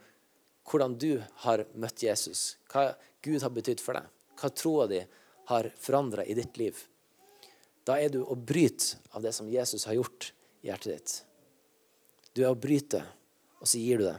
hvordan 0.68 0.96
du 0.96 1.20
har 1.44 1.66
møtt 1.77 2.05
Jesus. 2.05 2.57
Hva 2.72 2.94
Gud 3.22 3.44
har 3.44 3.53
betydd 3.53 3.83
for 3.85 3.98
deg. 3.98 4.09
Hva 4.40 4.51
troa 4.57 4.87
di 4.88 5.03
har 5.51 5.68
forandra 5.77 6.25
i 6.25 6.37
ditt 6.38 6.57
liv. 6.57 6.81
Da 7.85 7.98
er 8.01 8.12
du 8.14 8.22
å 8.22 8.38
bryte 8.38 9.03
av 9.12 9.25
det 9.25 9.35
som 9.37 9.51
Jesus 9.53 9.85
har 9.90 9.98
gjort 9.98 10.31
i 10.62 10.70
hjertet 10.70 10.94
ditt. 10.94 11.14
Du 12.33 12.42
er 12.42 12.51
å 12.51 12.59
bryte, 12.59 13.03
og 13.61 13.68
så 13.68 13.81
gir 13.81 14.01
du 14.01 14.07
det. 14.09 14.18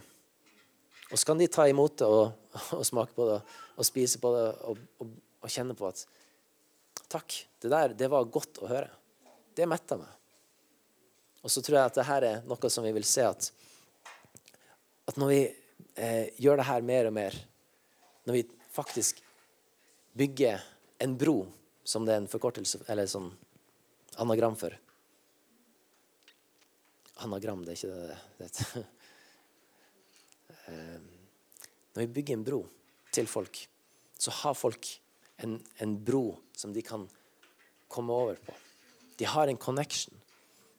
Og 1.11 1.19
så 1.19 1.29
kan 1.29 1.39
de 1.39 1.49
ta 1.51 1.65
imot 1.69 1.97
det 2.01 2.09
og, 2.09 2.33
og 2.77 2.83
smake 2.87 3.13
på 3.17 3.29
det 3.29 3.39
og 3.73 3.87
spise 3.87 4.19
på 4.21 4.33
det 4.35 4.43
og, 4.69 4.81
og, 5.01 5.15
og 5.43 5.51
kjenne 5.51 5.77
på 5.77 5.89
at 5.89 6.05
Takk, 7.09 7.33
det 7.61 7.69
der 7.69 7.93
det 7.97 8.07
var 8.09 8.25
godt 8.29 8.57
å 8.61 8.67
høre. 8.69 8.87
Det 9.53 9.65
metta 9.69 9.99
meg. 9.99 10.09
Og 11.45 11.51
så 11.51 11.61
tror 11.61 11.77
jeg 11.77 11.89
at 11.91 11.97
dette 11.99 12.17
er 12.29 12.45
noe 12.47 12.69
som 12.73 12.85
vi 12.85 12.93
vil 12.95 13.05
se 13.05 13.25
at, 13.27 13.49
at 15.09 15.19
når 15.21 15.29
vi 15.29 15.39
eh, 15.43 16.31
gjør 16.41 16.61
det 16.61 16.67
her 16.69 16.85
mer 16.85 17.09
og 17.09 17.15
mer, 17.17 17.37
når 18.25 18.37
vi 18.39 18.43
faktisk 18.73 19.21
bygger 20.17 20.63
en 21.05 21.17
bro, 21.19 21.43
som 21.85 22.05
det 22.07 22.15
er 22.15 22.23
en 22.23 22.31
forkortelse 22.31 22.81
eller 22.87 23.09
sånn 23.09 23.29
anagram 24.23 24.55
for 24.57 24.73
Anagram, 27.21 27.65
det 27.65 27.75
er 27.75 27.81
ikke 27.81 27.95
det 27.97 28.49
det. 28.49 28.83
Eh, 30.63 30.99
når 31.93 32.05
vi 32.05 32.07
bygger 32.07 32.37
en 32.37 32.43
bro 32.47 32.59
til 33.11 33.27
folk, 33.27 33.57
så 34.15 34.31
har 34.31 34.53
folk 34.55 34.87
en, 35.43 35.57
en 35.83 35.97
bro 36.05 36.37
som 36.55 36.71
de 36.73 36.81
kan 36.81 37.03
komme 37.91 38.13
over 38.13 38.39
på. 38.39 38.53
De 39.19 39.25
har 39.25 39.47
en 39.47 39.57
connection. 39.57 40.15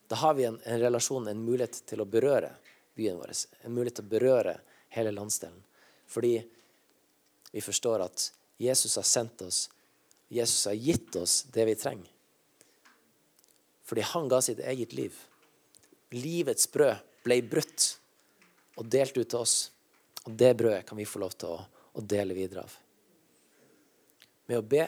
Da 0.07 0.15
har 0.15 0.33
vi 0.33 0.43
en, 0.43 0.57
en, 0.63 0.79
relasjon, 0.79 1.27
en 1.27 1.43
mulighet 1.45 1.83
til 1.85 2.01
å 2.01 2.07
berøre 2.09 2.49
byen 2.97 3.19
vår. 3.21 3.35
En 3.61 3.77
mulighet 3.77 3.99
til 3.99 4.07
å 4.07 4.13
berøre 4.15 4.55
hele 4.97 5.13
landsdelen. 5.13 5.61
Fordi 6.09 6.33
vi 7.51 7.61
forstår 7.61 8.07
at 8.07 8.27
Jesus 8.57 8.97
har 8.97 9.05
sendt 9.07 9.45
oss, 9.45 9.69
Jesus 10.27 10.65
har 10.65 10.73
gitt 10.73 11.15
oss 11.15 11.43
det 11.53 11.65
vi 11.69 11.77
trenger. 11.77 12.11
Fordi 13.85 14.01
han 14.01 14.27
ga 14.27 14.41
sitt 14.41 14.59
eget 14.59 14.93
liv. 14.97 15.13
Livets 16.13 16.67
brød 16.71 17.01
ble 17.25 17.39
brutt 17.49 17.87
og 18.77 18.89
delt 18.91 19.17
ut 19.17 19.29
til 19.29 19.39
oss. 19.39 19.55
Og 20.25 20.33
det 20.33 20.53
brødet 20.57 20.85
kan 20.87 20.97
vi 20.97 21.07
få 21.07 21.21
lov 21.21 21.35
til 21.37 21.53
å, 21.53 21.61
å 21.95 22.01
dele 22.01 22.37
videre 22.37 22.65
av. 22.65 22.75
Med 24.49 24.59
å 24.61 24.65
be, 24.65 24.85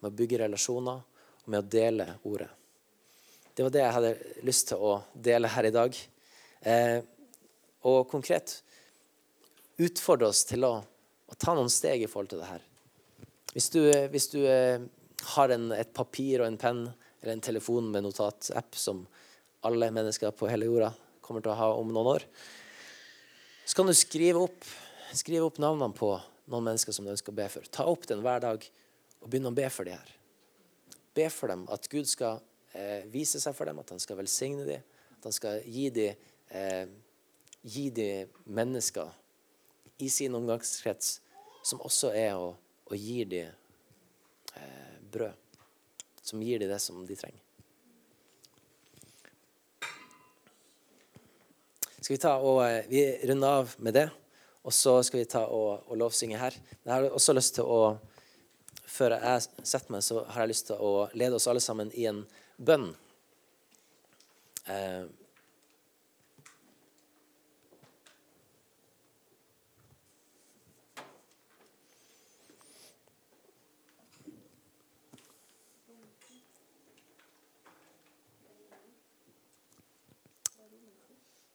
med 0.00 0.10
å 0.10 0.16
bygge 0.18 0.42
relasjoner 0.44 1.00
og 1.44 1.48
med 1.50 1.62
å 1.62 1.70
dele 1.70 2.08
ordet. 2.26 2.50
Det 3.54 3.62
var 3.62 3.74
det 3.74 3.82
jeg 3.82 3.94
hadde 3.94 4.12
lyst 4.46 4.68
til 4.70 4.82
å 4.82 4.94
dele 5.14 5.50
her 5.50 5.68
i 5.68 5.74
dag. 5.74 5.98
Eh, 6.66 6.98
og 7.86 8.08
konkret 8.10 8.56
utfordre 9.78 10.30
oss 10.30 10.42
til 10.48 10.66
å, 10.66 10.74
å, 10.82 11.34
ta 11.38 11.54
noen 11.54 11.70
steg 11.70 12.02
i 12.02 12.10
forhold 12.10 12.32
til 12.32 12.42
det 12.42 12.50
her. 12.50 12.64
Hvis 13.54 13.70
du, 13.70 13.80
hvis 14.10 14.30
du 14.32 14.40
eh, 14.50 14.82
har 15.36 15.54
en, 15.54 15.68
et 15.76 15.92
papir 15.94 16.42
og 16.42 16.48
en 16.48 16.58
penn 16.58 16.82
eller 17.22 17.36
en 17.36 17.44
telefon 17.44 17.92
med 17.92 18.06
notatapp 18.06 18.74
som 18.78 19.04
alle 19.64 19.90
mennesker 19.94 20.34
på 20.36 20.48
hele 20.50 20.68
jorda 20.68 20.92
kommer 21.24 21.44
til 21.44 21.54
å 21.54 21.58
ha 21.58 21.70
om 21.78 21.92
noen 21.92 22.10
år, 22.16 22.26
så 23.64 23.78
kan 23.78 23.88
du 23.88 23.94
skrive 23.96 24.42
opp, 24.44 24.66
skrive 25.16 25.46
opp 25.48 25.60
navnene 25.62 25.96
på 25.96 26.10
noen 26.52 26.66
mennesker 26.68 26.92
som 26.92 27.06
du 27.06 27.12
ønsker 27.14 27.32
å 27.32 27.38
be 27.38 27.46
for. 27.52 27.64
Ta 27.72 27.86
opp 27.88 28.04
den 28.10 28.20
hver 28.24 28.42
dag 28.44 28.66
og 29.22 29.30
begynne 29.30 29.52
å 29.52 29.56
be 29.56 29.68
for 29.72 29.88
de 29.88 29.94
her. 29.96 30.10
Be 31.16 31.30
for 31.32 31.52
dem 31.52 31.64
at 31.72 31.88
Gud 31.88 32.08
skal 32.10 32.42
eh, 32.76 33.06
vise 33.08 33.40
seg 33.40 33.56
for 33.56 33.70
dem, 33.70 33.80
at 33.80 33.92
han 33.94 34.02
skal 34.02 34.18
velsigne 34.20 34.66
dem, 34.68 34.84
at 35.16 35.28
han 35.30 35.36
skal 35.36 35.64
gi 35.64 35.86
dem, 35.94 36.26
eh, 36.52 36.84
gi 37.64 37.86
dem 37.94 38.34
mennesker 38.44 39.14
i 40.04 40.10
sin 40.12 40.34
omgangskrets 40.36 41.20
som 41.64 41.80
også 41.86 42.12
er 42.12 42.34
å, 42.36 42.52
å 42.84 42.98
gi 42.98 43.22
dem 43.24 43.48
eh, 44.58 45.00
brød. 45.14 45.40
Som 46.24 46.42
gir 46.44 46.60
dem 46.60 46.72
det 46.72 46.80
som 46.80 47.00
de 47.08 47.16
trenger. 47.16 47.43
Skal 52.04 52.18
vi 52.18 52.20
ta 52.20 52.34
og 52.36 52.58
eh, 52.66 52.84
vi 52.90 53.02
runder 53.30 53.62
av 53.62 53.70
med 53.80 53.96
det. 53.96 54.08
Og 54.64 54.72
så 54.72 54.98
skal 55.04 55.22
vi 55.22 55.28
ta 55.28 55.46
og, 55.48 55.86
og 55.88 55.96
lovsynge 55.96 56.36
her. 56.36 56.56
Men 56.82 56.90
jeg 56.90 56.94
har 56.96 57.16
også 57.16 57.36
lyst 57.36 57.60
til 57.60 57.70
å 57.70 57.96
Før 58.94 59.16
jeg 59.16 59.64
setter 59.66 59.90
meg, 59.90 60.02
så 60.06 60.20
har 60.28 60.44
jeg 60.44 60.50
lyst 60.52 60.68
til 60.68 60.78
å 60.78 61.08
lede 61.18 61.34
oss 61.34 61.48
alle 61.50 61.62
sammen 61.64 61.88
i 61.98 62.04
en 62.06 62.20
bønn. 62.62 62.92
Eh, 64.70 65.08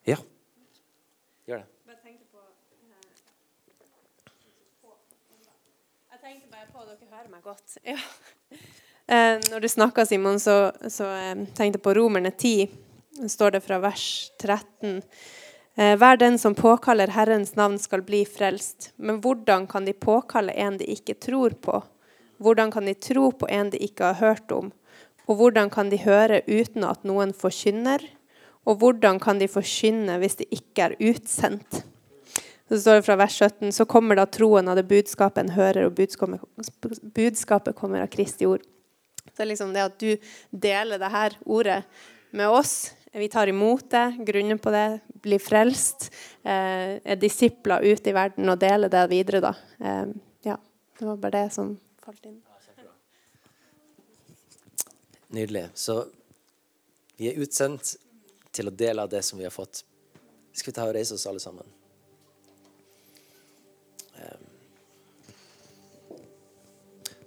ja. 0.09 0.19
Gjør 1.49 1.57
det. 1.57 1.67
Jeg 1.87 1.97
tenkte 2.03 2.25
på 2.31 2.39
Jeg 6.11 6.19
tenkte 6.23 6.47
bare 6.51 6.67
på 6.73 6.79
Dere 6.89 6.98
hører 7.09 7.29
meg 7.31 7.41
godt. 7.41 7.79
Ja. 7.81 7.97
Eh, 9.09 9.39
når 9.49 9.63
du 9.63 9.67
snakka, 9.71 10.03
Simon, 10.05 10.35
så, 10.37 10.69
så 10.93 11.07
eh, 11.09 11.39
tenkte 11.57 11.79
jeg 11.79 11.81
på 11.81 11.93
Romerne 11.97 12.29
10. 12.29 12.67
står 13.25 13.55
det 13.55 13.61
fra 13.65 13.79
vers 13.81 14.03
13. 14.37 14.99
Eh, 15.73 15.95
hver 15.97 16.19
den 16.21 16.37
som 16.37 16.53
påkaller 16.53 17.09
Herrens 17.15 17.55
navn, 17.57 17.79
skal 17.81 18.03
bli 18.05 18.19
frelst. 18.29 18.91
Men 19.01 19.23
hvordan 19.23 19.65
kan 19.71 19.89
de 19.89 19.95
påkalle 19.97 20.53
en 20.53 20.77
de 20.77 20.85
ikke 20.93 21.17
tror 21.17 21.57
på? 21.57 21.81
Hvordan 22.37 22.69
kan 22.71 22.85
de 22.85 22.93
tro 22.93 23.31
på 23.31 23.49
en 23.49 23.73
de 23.73 23.81
ikke 23.81 24.11
har 24.11 24.21
hørt 24.21 24.53
om? 24.53 24.69
Og 25.25 25.41
hvordan 25.41 25.73
kan 25.73 25.89
de 25.89 25.97
høre 26.05 26.43
uten 26.45 26.85
at 26.85 27.01
noen 27.09 27.33
forkynner? 27.33 28.05
Og 28.69 28.83
hvordan 28.83 29.17
kan 29.17 29.41
de 29.41 29.49
forkynne 29.49 30.21
hvis 30.21 30.37
de 30.43 30.45
ikke 30.53 30.91
er 30.91 30.99
utsendt? 31.01 31.81
Så 32.69 32.77
står 32.79 32.99
det 32.99 33.05
fra 33.07 33.15
vers 33.17 33.33
17, 33.41 33.71
så 33.73 33.85
kommer 33.89 34.19
da 34.19 34.27
troen 34.29 34.67
av 34.69 34.77
det 34.77 34.85
budskapet 34.89 35.41
en 35.41 35.55
hører, 35.55 35.87
og 35.89 35.97
budskapet 37.15 37.75
kommer 37.75 38.03
av 38.03 38.11
Kristi 38.13 38.45
ord. 38.45 38.61
Så 39.33 39.45
liksom 39.47 39.73
det 39.73 39.85
at 39.87 39.97
du 40.01 40.17
deler 40.51 41.01
det 41.01 41.09
her 41.09 41.37
ordet 41.45 41.79
med 42.29 42.49
oss, 42.53 42.91
vi 43.11 43.29
tar 43.29 43.49
imot 43.49 43.89
det, 43.89 44.19
grunner 44.27 44.59
på 44.61 44.71
det, 44.71 44.99
blir 45.23 45.41
frelst, 45.41 46.11
eh, 46.43 46.99
er 47.01 47.17
disipler 47.17 47.81
ute 47.81 48.11
i 48.11 48.13
verden 48.13 48.49
og 48.53 48.59
deler 48.61 48.91
det 48.93 49.07
videre, 49.09 49.41
da. 49.41 49.55
Eh, 49.79 50.13
ja, 50.45 50.59
det 50.99 51.07
var 51.07 51.17
bare 51.17 51.39
det 51.39 51.53
som 51.57 51.73
falt 52.05 52.29
inn. 52.29 52.37
Nydelig. 55.33 55.67
Så 55.73 56.03
vi 57.17 57.29
er 57.29 57.41
utsendt 57.41 57.95
til 58.51 58.69
å 58.69 58.73
dele 58.73 59.01
av 59.01 59.09
det 59.09 59.21
som 59.25 59.37
vi 59.37 59.45
har 59.45 59.53
fått. 59.53 59.83
Skal 60.53 60.71
vi 60.71 60.77
ta 60.77 60.87
og 60.87 60.95
reise 60.97 61.17
oss 61.17 61.27
alle 61.29 61.41
sammen? 61.41 61.78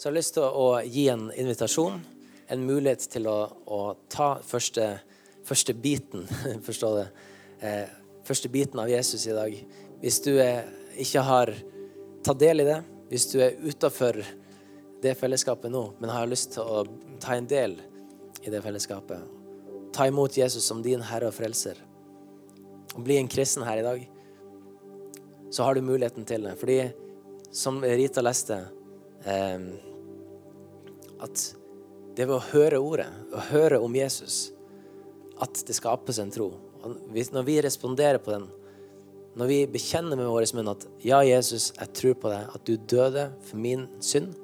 Så 0.02 0.08
jeg 0.08 0.16
har 0.16 0.18
lyst 0.18 0.34
til 0.34 0.42
å 0.42 0.70
gi 0.82 1.02
en 1.12 1.28
invitasjon, 1.38 2.00
en 2.50 2.62
mulighet 2.66 3.04
til 3.06 3.28
å, 3.30 3.36
å 3.70 3.76
ta 4.10 4.32
første, 4.42 4.86
første 5.46 5.76
biten, 5.78 6.24
forstå 6.66 6.88
det, 6.96 7.04
eh, 7.62 7.92
første 8.26 8.50
biten 8.50 8.80
av 8.82 8.90
Jesus 8.90 9.28
i 9.30 9.36
dag. 9.36 9.54
Hvis 10.02 10.18
du 10.24 10.32
ikke 11.04 11.22
har 11.22 11.52
tatt 12.26 12.40
del 12.40 12.64
i 12.64 12.66
det, 12.66 12.80
hvis 13.12 13.28
du 13.30 13.36
er 13.46 13.54
utafor 13.62 14.18
det 15.04 15.12
fellesskapet 15.20 15.70
nå, 15.70 15.84
men 16.02 16.10
har 16.10 16.26
lyst 16.26 16.56
til 16.56 16.66
å 16.66 16.82
ta 17.22 17.38
en 17.38 17.46
del 17.46 17.78
i 18.42 18.50
det 18.50 18.64
fellesskapet, 18.66 19.22
ta 19.94 20.08
imot 20.10 20.40
Jesus 20.42 20.66
som 20.66 20.82
din 20.82 21.06
herre 21.12 21.30
og 21.30 21.38
frelser, 21.38 21.78
og 22.96 23.06
bli 23.06 23.20
en 23.22 23.30
kristen 23.30 23.62
her 23.70 23.84
i 23.84 23.86
dag, 23.86 24.02
så 25.54 25.62
har 25.62 25.78
du 25.78 25.86
muligheten 25.86 26.26
til 26.26 26.50
det. 26.50 26.58
Fordi, 26.58 26.80
som 27.54 27.78
Rita 27.86 28.26
leste, 28.26 28.64
eh, 29.30 29.90
at 31.22 31.44
det 32.16 32.26
ved 32.26 32.36
å 32.36 32.48
høre 32.50 32.80
ordet, 32.82 33.08
å 33.32 33.40
høre 33.52 33.78
om 33.80 33.94
Jesus, 33.96 34.50
at 35.42 35.62
det 35.66 35.76
skapes 35.76 36.18
en 36.20 36.32
tro. 36.34 36.50
Når 36.82 37.46
vi 37.46 37.60
responderer 37.64 38.20
på 38.22 38.34
den, 38.34 38.48
når 39.38 39.48
vi 39.48 39.58
bekjenner 39.78 40.18
med 40.18 40.28
vår 40.28 40.44
munn 40.58 40.74
at 40.74 40.84
ja, 41.00 41.22
Jesus, 41.24 41.70
jeg 41.78 41.94
tror 41.96 42.18
på 42.20 42.32
deg, 42.32 42.50
at 42.52 42.66
du 42.68 42.74
døde 42.76 43.30
for 43.48 43.60
min 43.64 43.86
synd. 44.04 44.34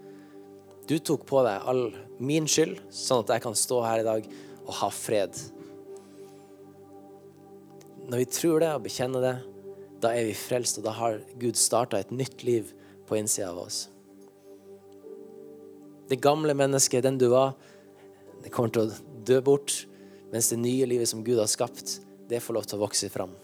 Du 0.88 0.96
tok 0.96 1.26
på 1.28 1.42
deg 1.44 1.66
all 1.68 1.90
min 2.16 2.48
skyld, 2.48 2.78
sånn 2.88 3.20
at 3.26 3.34
jeg 3.34 3.44
kan 3.44 3.58
stå 3.58 3.82
her 3.84 4.00
i 4.00 4.06
dag 4.06 4.30
og 4.64 4.72
ha 4.80 4.88
fred. 4.94 5.36
Når 8.08 8.22
vi 8.22 8.30
tror 8.32 8.64
det 8.64 8.72
og 8.72 8.86
bekjenner 8.86 9.26
det, 9.26 9.36
da 10.00 10.14
er 10.16 10.30
vi 10.30 10.38
frelst, 10.38 10.80
og 10.80 10.86
da 10.88 10.94
har 10.96 11.20
Gud 11.36 11.58
starta 11.60 12.00
et 12.00 12.14
nytt 12.14 12.46
liv 12.46 12.72
på 13.08 13.18
innsida 13.18 13.50
av 13.52 13.60
oss. 13.66 13.84
Det 16.08 16.20
gamle 16.24 16.54
mennesket, 16.56 17.04
den 17.04 17.18
du 17.20 17.28
var, 17.32 17.54
det 18.42 18.52
kommer 18.54 18.72
til 18.72 18.86
å 18.86 19.16
dø 19.28 19.40
bort, 19.44 19.74
mens 20.32 20.50
det 20.52 20.60
nye 20.60 20.86
livet 20.88 21.10
som 21.10 21.24
Gud 21.24 21.40
har 21.40 21.50
skapt, 21.50 21.98
det 22.28 22.40
får 22.44 22.56
lov 22.56 22.68
til 22.68 22.78
å 22.78 22.84
vokse 22.84 23.10
fram. 23.12 23.34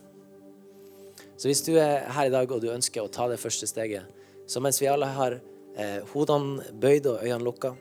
Så 1.36 1.50
hvis 1.50 1.64
du 1.66 1.74
er 1.80 2.06
her 2.14 2.28
i 2.28 2.32
dag 2.32 2.50
og 2.52 2.62
du 2.62 2.70
ønsker 2.72 3.02
å 3.02 3.10
ta 3.12 3.26
det 3.28 3.40
første 3.42 3.68
steget, 3.68 4.06
så 4.46 4.62
mens 4.62 4.80
vi 4.80 4.88
alle 4.88 5.08
har 5.16 5.38
eh, 5.76 6.00
hodene 6.12 6.64
bøyd 6.80 7.08
og 7.10 7.24
øynene 7.24 7.44
lukka, 7.44 7.74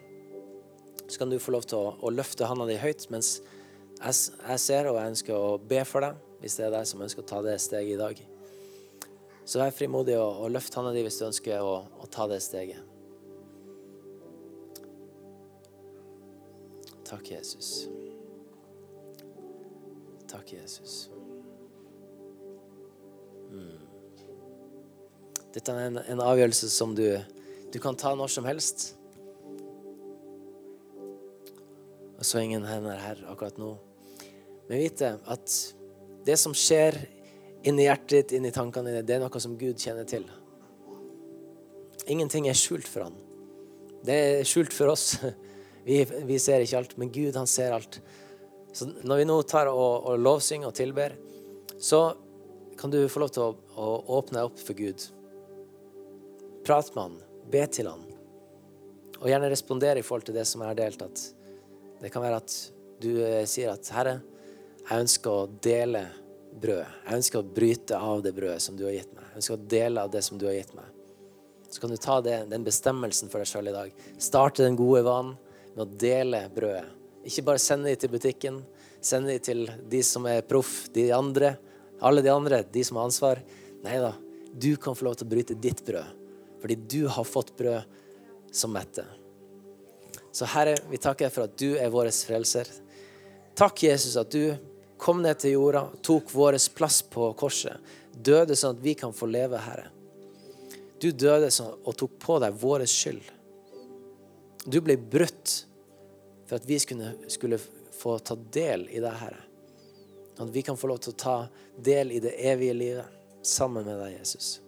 så 1.08 1.20
kan 1.20 1.32
du 1.32 1.40
få 1.40 1.54
lov 1.56 1.68
til 1.68 1.80
å, 1.80 1.96
å 2.00 2.12
løfte 2.14 2.48
handa 2.48 2.66
di 2.70 2.80
høyt 2.80 3.10
mens 3.14 3.36
jeg, 4.00 4.16
jeg, 4.40 4.60
ser 4.60 4.88
og 4.90 4.98
jeg 4.98 5.14
ønsker 5.14 5.36
å 5.36 5.58
be 5.60 5.84
for 5.88 6.04
deg, 6.04 6.18
hvis 6.42 6.58
det 6.60 6.68
er 6.68 6.74
deg 6.76 6.88
som 6.90 7.04
ønsker 7.04 7.24
å 7.24 7.30
ta 7.30 7.44
det 7.46 7.60
steget 7.62 7.96
i 7.96 8.00
dag. 8.00 8.24
Så 9.46 9.60
vær 9.60 9.76
frimodig 9.76 10.16
og, 10.18 10.44
og 10.44 10.56
løft 10.56 10.76
hånda 10.76 10.96
di 10.96 11.04
hvis 11.06 11.20
du 11.20 11.28
ønsker 11.28 11.64
å, 11.64 11.78
å 11.84 12.10
ta 12.12 12.28
det 12.32 12.40
steget. 12.44 12.93
Takk, 17.14 17.28
Jesus. 17.32 17.88
Takk, 20.26 20.54
Jesus. 20.54 21.10
Mm. 23.52 23.84
Dette 25.54 25.76
er 25.76 25.92
en, 25.92 26.00
en 26.02 26.24
avgjørelse 26.26 26.72
som 26.74 26.96
du, 26.98 27.06
du 27.70 27.78
kan 27.84 28.00
ta 28.02 28.16
når 28.18 28.34
som 28.34 28.50
helst. 28.50 28.88
Og 32.18 32.26
så 32.26 32.42
ingen 32.42 32.66
hender 32.66 32.98
her 32.98 33.22
akkurat 33.30 33.62
nå. 33.62 33.76
Men 34.66 34.82
vite 34.82 35.14
at 35.30 35.60
det 36.26 36.40
som 36.42 36.58
skjer 36.58 36.98
inni 37.62 37.86
hjertet 37.86 38.16
ditt, 38.16 38.38
inni 38.40 38.56
tankene 38.58 38.90
dine, 38.90 39.06
det 39.06 39.20
er 39.20 39.26
noe 39.28 39.46
som 39.46 39.54
Gud 39.62 39.78
kjenner 39.78 40.10
til. 40.10 40.26
Ingenting 42.10 42.50
er 42.50 42.58
skjult 42.58 42.90
for 42.90 43.06
han. 43.06 43.22
Det 44.02 44.22
er 44.32 44.48
skjult 44.50 44.74
for 44.74 44.98
oss. 44.98 45.12
Vi, 45.84 46.04
vi 46.04 46.40
ser 46.40 46.64
ikke 46.64 46.80
alt, 46.80 46.96
men 46.98 47.12
Gud, 47.12 47.36
han 47.36 47.50
ser 47.50 47.76
alt. 47.76 48.00
Så 48.74 48.88
når 49.04 49.22
vi 49.22 49.28
nå 49.30 49.36
tar 49.48 49.70
og, 49.72 50.08
og 50.10 50.22
lovsynger 50.22 50.72
og 50.72 50.78
tilber, 50.78 51.18
så 51.78 52.06
kan 52.80 52.94
du 52.94 53.02
få 53.12 53.22
lov 53.24 53.34
til 53.36 53.44
å, 53.46 53.52
å 53.78 53.90
åpne 54.18 54.40
deg 54.40 54.50
opp 54.50 54.64
for 54.64 54.78
Gud. 54.78 55.04
Prat 56.64 56.90
med 56.96 57.04
han, 57.04 57.18
be 57.52 57.64
til 57.68 57.90
han, 57.92 58.06
og 59.20 59.30
gjerne 59.30 59.52
respondere 59.52 60.02
i 60.02 60.06
forhold 60.06 60.28
til 60.28 60.38
det 60.40 60.46
som 60.50 60.64
er 60.66 60.80
delt. 60.80 61.04
At 61.04 61.22
det 62.02 62.12
kan 62.12 62.24
være 62.24 62.40
at 62.42 62.56
du 63.04 63.12
eh, 63.24 63.44
sier 63.48 63.72
at 63.72 63.88
'Herre, 63.92 64.18
jeg 64.84 65.06
ønsker 65.06 65.32
å 65.32 65.48
dele 65.64 66.02
brød. 66.60 66.84
Jeg 67.06 67.20
ønsker 67.20 67.40
å 67.40 67.54
bryte 67.56 68.00
av 68.00 68.24
det 68.24 68.34
brødet 68.36 68.62
som 68.64 68.76
du 68.78 68.84
har 68.88 68.96
gitt 68.96 69.14
meg. 69.16 69.24
Jeg 69.30 69.42
ønsker 69.42 69.56
å 69.56 69.70
dele 69.76 70.04
av 70.04 70.12
det 70.12 70.22
som 70.26 70.40
du 70.40 70.46
har 70.48 70.58
gitt 70.58 70.74
meg. 70.76 70.90
Så 71.70 71.82
kan 71.82 71.90
du 71.90 71.98
ta 71.98 72.20
det, 72.22 72.36
den 72.52 72.66
bestemmelsen 72.66 73.32
for 73.32 73.42
deg 73.42 73.50
sjøl 73.50 73.72
i 73.72 73.76
dag. 73.76 73.94
Starte 74.22 74.66
den 74.66 74.78
gode 74.78 75.02
vanen 75.08 75.38
med 75.74 75.86
å 75.86 75.98
dele 76.06 76.46
brødet. 76.54 76.86
Ikke 77.24 77.46
bare 77.48 77.62
sende 77.62 77.92
dem 77.92 78.00
til 78.02 78.12
butikken, 78.12 78.60
sende 79.04 79.32
dem 79.34 79.44
til 79.44 79.64
de 79.90 80.02
som 80.04 80.26
er 80.28 80.44
proff, 80.48 80.90
de 80.94 81.08
andre. 81.16 81.56
Alle 82.04 82.24
de 82.24 82.32
andre, 82.34 82.64
de 82.68 82.84
som 82.84 83.00
har 83.00 83.08
ansvar. 83.08 83.42
Nei 83.84 83.98
da, 84.04 84.12
du 84.54 84.76
kan 84.78 84.96
få 84.96 85.08
lov 85.08 85.18
til 85.20 85.28
å 85.28 85.34
bryte 85.34 85.60
ditt 85.60 85.84
brød. 85.88 86.20
Fordi 86.64 86.76
du 86.76 87.02
har 87.12 87.28
fått 87.28 87.54
brød 87.60 88.00
som 88.54 88.74
metter. 88.76 89.08
Så 90.34 90.48
Herre, 90.50 90.76
vi 90.90 90.98
takker 90.98 91.28
deg 91.28 91.34
for 91.34 91.48
at 91.48 91.58
du 91.60 91.76
er 91.78 91.92
vår 91.94 92.10
frelser. 92.26 92.70
Takk, 93.58 93.84
Jesus, 93.86 94.18
at 94.18 94.32
du 94.34 94.56
kom 94.98 95.22
ned 95.22 95.38
til 95.42 95.58
jorda, 95.58 95.86
tok 96.02 96.32
vår 96.34 96.58
plass 96.76 97.02
på 97.06 97.32
korset. 97.38 97.78
Døde 98.14 98.56
sånn 98.58 98.78
at 98.78 98.84
vi 98.84 98.96
kan 98.98 99.14
få 99.14 99.28
leve, 99.30 99.60
Herre. 99.62 99.90
Du 101.02 101.12
døde 101.12 101.52
sånn 101.52 101.74
og 101.84 101.96
tok 102.00 102.16
på 102.22 102.38
deg 102.42 102.56
vår 102.62 102.86
skyld. 102.90 103.24
Du 104.66 104.80
ble 104.82 104.98
brutt 104.98 105.66
for 106.48 106.56
at 106.56 106.66
vi 106.66 106.80
skulle, 106.80 107.14
skulle 107.28 107.60
få 107.92 108.18
ta 108.20 108.36
del 108.36 108.88
i 108.90 109.00
det, 109.04 109.12
Herre. 109.20 109.42
At 110.38 110.50
vi 110.50 110.62
kan 110.66 110.78
få 110.78 110.90
lov 110.90 111.02
til 111.04 111.14
å 111.14 111.20
ta 111.20 111.38
del 111.78 112.12
i 112.16 112.20
det 112.24 112.36
evige 112.48 112.74
livet 112.78 113.46
sammen 113.46 113.86
med 113.86 114.00
deg, 114.00 114.18
Jesus. 114.20 114.60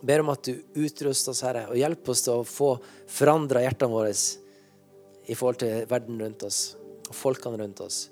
Ber 0.00 0.22
om 0.22 0.30
at 0.30 0.46
du 0.46 0.54
utruster 0.78 1.32
oss, 1.34 1.42
Herre, 1.42 1.66
og 1.70 1.78
hjelper 1.78 2.14
oss 2.14 2.24
til 2.26 2.40
å 2.40 2.46
få 2.46 2.74
forandra 3.10 3.64
hjertene 3.64 3.92
våre 3.92 4.12
i 4.12 5.34
forhold 5.34 5.60
til 5.60 5.88
verden 5.90 6.20
rundt 6.22 6.44
oss 6.46 6.60
og 7.08 7.16
folkene 7.16 7.58
rundt 7.60 7.82
oss. 7.84 8.06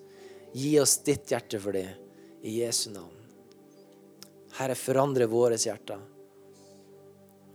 Gi 0.57 0.75
oss 0.81 0.99
ditt 1.05 1.31
hjerte 1.31 1.61
for 1.63 1.77
dem, 1.77 1.93
i 2.47 2.59
Jesu 2.61 2.91
navn. 2.95 3.15
Herre, 4.57 4.77
forandre 4.79 5.27
våre 5.29 5.59
hjerter. 5.61 6.01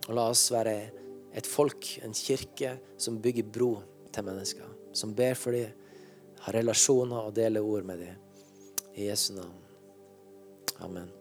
Og 0.08 0.16
la 0.18 0.28
oss 0.32 0.43
være 0.54 1.01
et 1.34 1.47
folk, 1.47 1.88
en 2.03 2.13
kirke, 2.13 2.75
som 2.97 3.21
bygger 3.21 3.47
bro 3.47 3.71
til 4.11 4.27
mennesker. 4.27 4.67
Som 4.93 5.15
ber 5.15 5.38
for 5.39 5.55
dem, 5.55 5.71
har 6.41 6.57
relasjoner 6.57 7.27
og 7.29 7.36
deler 7.38 7.61
ord 7.61 7.86
med 7.88 8.01
dem. 8.01 8.15
I 8.97 9.07
Jesu 9.07 9.34
navn. 9.38 9.57
Amen. 10.82 11.20